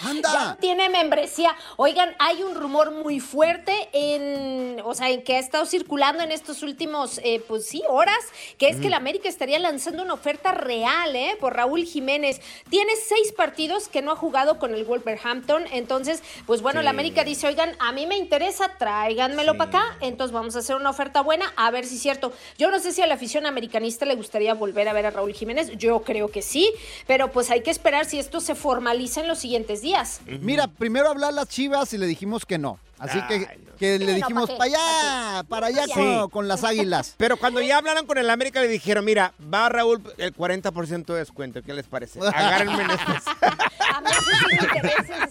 Anda. 0.00 0.32
Ya 0.32 0.56
tiene 0.60 0.88
membresía. 0.90 1.56
Oigan, 1.76 2.14
hay 2.18 2.42
un 2.42 2.54
rumor 2.54 2.90
muy 2.90 3.20
fuerte 3.20 3.88
en, 3.92 4.80
o 4.84 4.94
sea, 4.94 5.08
en 5.10 5.22
que 5.24 5.36
ha 5.36 5.38
estado 5.38 5.64
circulando 5.66 6.22
en 6.22 6.30
estos 6.30 6.62
últimos, 6.62 7.18
eh, 7.24 7.42
pues 7.48 7.66
sí, 7.66 7.82
horas, 7.88 8.18
que 8.58 8.68
es 8.68 8.76
que 8.76 8.88
el 8.88 8.94
América 8.94 9.28
estaría 9.28 9.58
lanzando 9.58 10.02
una 10.02 10.12
oferta 10.14 10.52
real, 10.52 11.16
¿eh? 11.16 11.36
Por 11.40 11.56
Raúl 11.56 11.84
Jiménez. 11.84 12.40
Tiene 12.68 12.92
seis 12.96 13.32
partidos 13.32 13.88
que 13.88 14.02
no 14.02 14.12
ha 14.12 14.16
jugado 14.16 14.58
con 14.58 14.74
el 14.74 14.84
Wolverhampton. 14.84 15.64
Entonces, 15.72 16.22
pues 16.46 16.60
bueno, 16.62 16.80
Sí. 16.80 16.84
la 16.84 16.90
América 16.90 17.24
dice, 17.24 17.46
oigan, 17.48 17.74
a 17.80 17.90
mí 17.92 18.06
me 18.06 18.16
interesa, 18.18 18.76
tráiganmelo 18.78 19.56
para 19.56 19.70
acá. 19.70 19.96
Entonces 20.00 20.32
vamos 20.32 20.54
a 20.54 20.60
hacer 20.60 20.76
una 20.76 20.90
oferta 20.90 21.22
buena, 21.22 21.52
a 21.56 21.70
ver 21.70 21.86
si 21.86 21.96
es 21.96 22.02
cierto. 22.02 22.32
Yo 22.58 22.70
no 22.70 22.78
sé 22.78 22.92
si 22.92 23.00
a 23.02 23.06
la 23.06 23.14
afición 23.14 23.46
americanista 23.46 24.04
le 24.04 24.14
gustaría 24.16 24.54
volver 24.54 24.86
a 24.88 24.92
ver 24.92 25.06
a 25.06 25.10
Raúl 25.10 25.32
Jiménez. 25.32 25.72
Yo 25.76 26.02
creo 26.02 26.30
que 26.30 26.42
sí, 26.42 26.70
pero 27.06 27.32
pues 27.32 27.50
hay 27.50 27.62
que 27.62 27.70
esperar 27.70 28.04
si 28.04 28.18
esto 28.18 28.40
se 28.40 28.54
formaliza 28.54 29.22
en 29.22 29.28
los 29.28 29.38
siguientes 29.38 29.77
días. 29.82 30.20
Mira, 30.40 30.66
primero 30.66 31.08
hablar 31.08 31.32
las 31.32 31.48
chivas 31.48 31.92
y 31.92 31.98
le 31.98 32.06
dijimos 32.06 32.44
que 32.46 32.58
no. 32.58 32.78
Así 32.98 33.20
que, 33.28 33.46
que 33.78 33.96
le 34.00 34.06
Sí, 34.06 34.12
dijimos 34.14 34.50
¿pa' 34.50 34.56
para 34.58 34.64
allá, 34.70 35.42
para 35.48 35.66
allá 35.68 35.84
Sí. 35.86 35.92
con, 35.92 36.30
con 36.30 36.48
las 36.48 36.64
águilas. 36.64 37.14
Pero 37.16 37.36
cuando 37.36 37.60
ya 37.60 37.78
hablaron 37.78 38.06
con 38.06 38.18
el 38.18 38.28
América 38.28 38.60
le 38.60 38.66
dijeron, 38.66 39.04
mira, 39.04 39.32
va 39.54 39.68
Raúl 39.68 40.02
el 40.18 40.34
40% 40.34 41.06
de 41.06 41.18
descuento, 41.20 41.62
¿qué 41.62 41.72
les 41.74 41.86
parece? 41.86 42.18
Agárrenme 42.20 42.82
en 42.82 42.90
estos. 42.90 43.22
A 43.94 44.00
mí 44.00 44.08
eso 44.10 44.20
sí 44.30 44.46
me 44.48 44.54
interesa. 44.54 45.28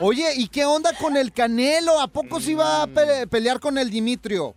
Oye, 0.00 0.34
¿y 0.36 0.48
qué 0.48 0.64
onda 0.64 0.90
con 1.00 1.16
el 1.16 1.32
Canelo? 1.32 2.00
¿A 2.00 2.08
poco 2.08 2.40
se 2.40 2.52
iba 2.52 2.82
a 2.82 2.86
pe- 2.86 3.26
pelear 3.28 3.60
con 3.60 3.78
el 3.78 3.88
Dimitrio? 3.90 4.54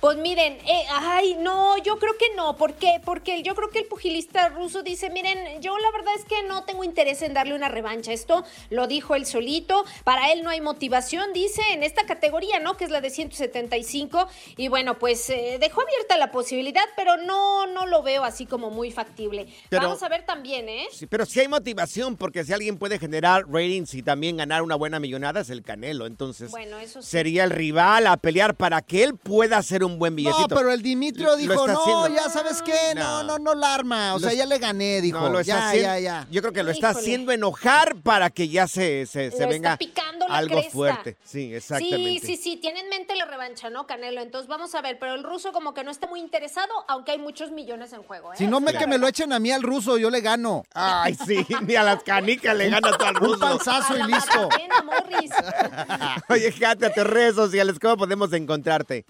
Pues 0.00 0.16
miren, 0.16 0.52
eh, 0.64 0.84
ay, 0.92 1.36
no, 1.40 1.76
yo 1.82 1.98
creo 1.98 2.16
que 2.16 2.26
no. 2.36 2.56
¿Por 2.56 2.74
qué? 2.74 3.00
Porque 3.04 3.42
yo 3.42 3.56
creo 3.56 3.68
que 3.68 3.80
el 3.80 3.86
pugilista 3.86 4.48
ruso 4.48 4.84
dice, 4.84 5.10
miren, 5.10 5.60
yo 5.60 5.76
la 5.76 5.90
verdad 5.90 6.12
es 6.16 6.24
que 6.24 6.40
no 6.44 6.62
tengo 6.62 6.84
interés 6.84 7.20
en 7.22 7.34
darle 7.34 7.52
una 7.54 7.68
revancha. 7.68 8.12
Esto 8.12 8.44
lo 8.70 8.86
dijo 8.86 9.16
él 9.16 9.26
solito. 9.26 9.84
Para 10.04 10.30
él 10.32 10.44
no 10.44 10.50
hay 10.50 10.60
motivación, 10.60 11.32
dice, 11.32 11.62
en 11.72 11.82
esta 11.82 12.06
categoría, 12.06 12.60
¿no? 12.60 12.76
Que 12.76 12.84
es 12.84 12.90
la 12.90 13.00
de 13.00 13.10
175. 13.10 14.28
Y 14.56 14.68
bueno, 14.68 15.00
pues 15.00 15.28
eh, 15.30 15.58
dejó 15.60 15.80
abierta 15.82 16.16
la 16.16 16.30
posibilidad, 16.30 16.84
pero 16.94 17.16
no, 17.16 17.66
no 17.66 17.84
lo 17.86 18.04
veo 18.04 18.22
así 18.22 18.46
como 18.46 18.70
muy 18.70 18.92
factible. 18.92 19.48
Pero- 19.68 19.82
Vamos 19.82 20.02
a 20.04 20.08
ver 20.08 20.24
también, 20.24 20.68
¿eh? 20.68 20.86
Sí, 20.92 21.06
pero 21.06 21.26
sí 21.26 21.40
hay 21.40 21.48
motivación, 21.48 22.16
porque 22.16 22.44
si 22.44 22.52
alguien 22.52 22.78
puede 22.78 23.00
generar 23.00 23.46
ratings 23.48 23.94
y 23.94 24.02
también 24.04 24.36
ganar 24.36 24.62
una 24.62 24.76
buena 24.76 25.00
millonada 25.00 25.40
es 25.40 25.50
el 25.50 25.62
Canelo. 25.62 26.06
Entonces, 26.06 26.52
Bueno, 26.52 26.78
eso 26.78 27.02
sí. 27.02 27.10
sería 27.10 27.42
el 27.42 27.50
rival 27.50 28.06
a 28.06 28.16
pelear 28.16 28.54
para 28.54 28.80
que 28.82 29.02
él 29.02 29.16
pueda 29.16 29.56
hacer 29.56 29.82
un 29.82 29.87
buen 29.96 30.16
billetito. 30.16 30.48
No, 30.48 30.56
pero 30.56 30.72
el 30.72 30.82
Dimitrio 30.82 31.28
Lo 31.28 31.36
dijo, 31.36 31.52
está 31.52 31.72
no, 31.72 31.78
haciendo. 31.80 32.08
ya 32.20 32.28
sabes 32.28 32.60
qué, 32.62 32.96
no, 32.96 33.22
no, 33.22 33.38
no 33.38 33.54
la 33.54 33.74
arma. 33.74 34.14
O 34.14 34.18
Lo 34.18 34.28
sea, 34.28 34.34
ya 34.36 34.44
le 34.46 34.58
gané, 34.58 35.00
dijo. 35.00 35.20
No, 35.20 35.28
lo 35.28 35.38
está 35.38 35.52
ya, 35.54 35.68
haciendo- 35.68 35.88
ya, 35.88 35.98
ya. 36.00 36.26
Yo 36.32 36.40
creo 36.42 36.52
que 36.52 36.62
lo 36.64 36.72
está 36.72 36.90
Híjole. 36.90 37.00
haciendo 37.04 37.30
enojar 37.32 37.94
para 38.02 38.30
que 38.30 38.48
ya 38.48 38.66
se, 38.66 39.06
se, 39.06 39.30
se 39.30 39.36
Lo 39.38 39.44
está 39.44 39.46
venga 39.46 39.76
picando 39.76 40.26
la 40.26 40.36
algo 40.38 40.56
cresta. 40.56 40.72
fuerte. 40.72 41.16
Sí, 41.24 41.54
exactamente. 41.54 42.20
Sí, 42.26 42.26
sí, 42.26 42.36
sí, 42.36 42.56
tiene 42.56 42.80
en 42.80 42.88
mente 42.88 43.14
la 43.14 43.26
revancha, 43.26 43.70
¿no, 43.70 43.86
Canelo? 43.86 44.20
Entonces 44.20 44.48
vamos 44.48 44.74
a 44.74 44.82
ver, 44.82 44.98
pero 44.98 45.14
el 45.14 45.22
ruso 45.22 45.52
como 45.52 45.72
que 45.74 45.84
no 45.84 45.92
está 45.92 46.08
muy 46.08 46.18
interesado, 46.18 46.72
aunque 46.88 47.12
hay 47.12 47.18
muchos 47.18 47.52
millones 47.52 47.92
en 47.92 48.02
juego, 48.02 48.32
¿eh? 48.32 48.36
Si 48.38 48.46
no 48.48 48.58
me 48.60 48.72
que 48.74 48.86
me 48.88 48.98
lo 48.98 49.06
echen 49.06 49.32
a 49.32 49.38
mí 49.38 49.52
al 49.52 49.62
ruso, 49.62 49.98
yo 49.98 50.10
le 50.10 50.20
gano. 50.20 50.64
Ay, 50.74 51.14
sí, 51.14 51.46
ni 51.66 51.76
a 51.76 51.82
las 51.84 52.02
canicas 52.02 52.56
le 52.56 52.68
gana 52.70 52.90
tú 52.96 53.04
al 53.04 53.16
Un 53.16 53.22
ruso. 53.22 53.38
panzazo 53.40 53.96
y 53.96 54.02
listo. 54.02 54.48
Oye, 56.28 56.52
Katia, 56.52 56.92
tus 56.92 57.04
redes 57.04 57.34
sociales, 57.34 57.76
¿cómo 57.80 57.96
podemos 57.96 58.32
encontrarte? 58.32 59.04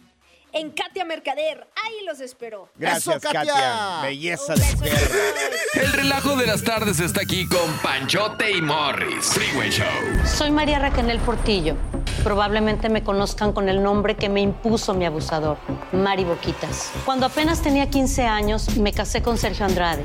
En 0.53 0.71
Katia 0.71 1.05
Mercader, 1.05 1.67
ahí 1.85 2.07
los 2.07 2.21
espero. 2.21 2.71
Gracias, 2.77 3.17
Eso, 3.17 3.21
Katia. 3.21 3.53
Katia. 3.53 4.01
Belleza 4.03 4.55
de 4.55 4.77
mujer. 4.77 5.11
El 5.75 5.93
relajo 5.93 6.37
de 6.37 6.47
las 6.47 6.65
tardes 6.65 7.01
está 7.01 7.21
aquí 7.21 7.47
con 7.47 7.71
Panchote 7.83 8.51
y 8.51 8.63
Morris. 8.63 9.27
Freeway 9.27 9.71
Show. 9.71 9.87
Soy 10.25 10.51
María 10.51 10.79
Raquel 10.79 11.19
Portillo. 11.21 11.77
Probablemente 12.25 12.89
me 12.89 13.05
conozcan 13.05 13.53
con 13.53 13.69
el 13.69 13.83
nombre 13.83 14.17
que 14.17 14.29
me 14.29 14.41
impuso 14.41 14.95
mi 14.95 15.05
abusador, 15.05 15.59
Mari 15.93 16.25
Boquitas. 16.25 16.91
Cuando 17.05 17.27
apenas 17.27 17.63
tenía 17.63 17.89
15 17.89 18.25
años, 18.25 18.77
me 18.79 18.93
casé 18.93 19.23
con 19.23 19.39
Sergio 19.39 19.67
Andrade, 19.67 20.05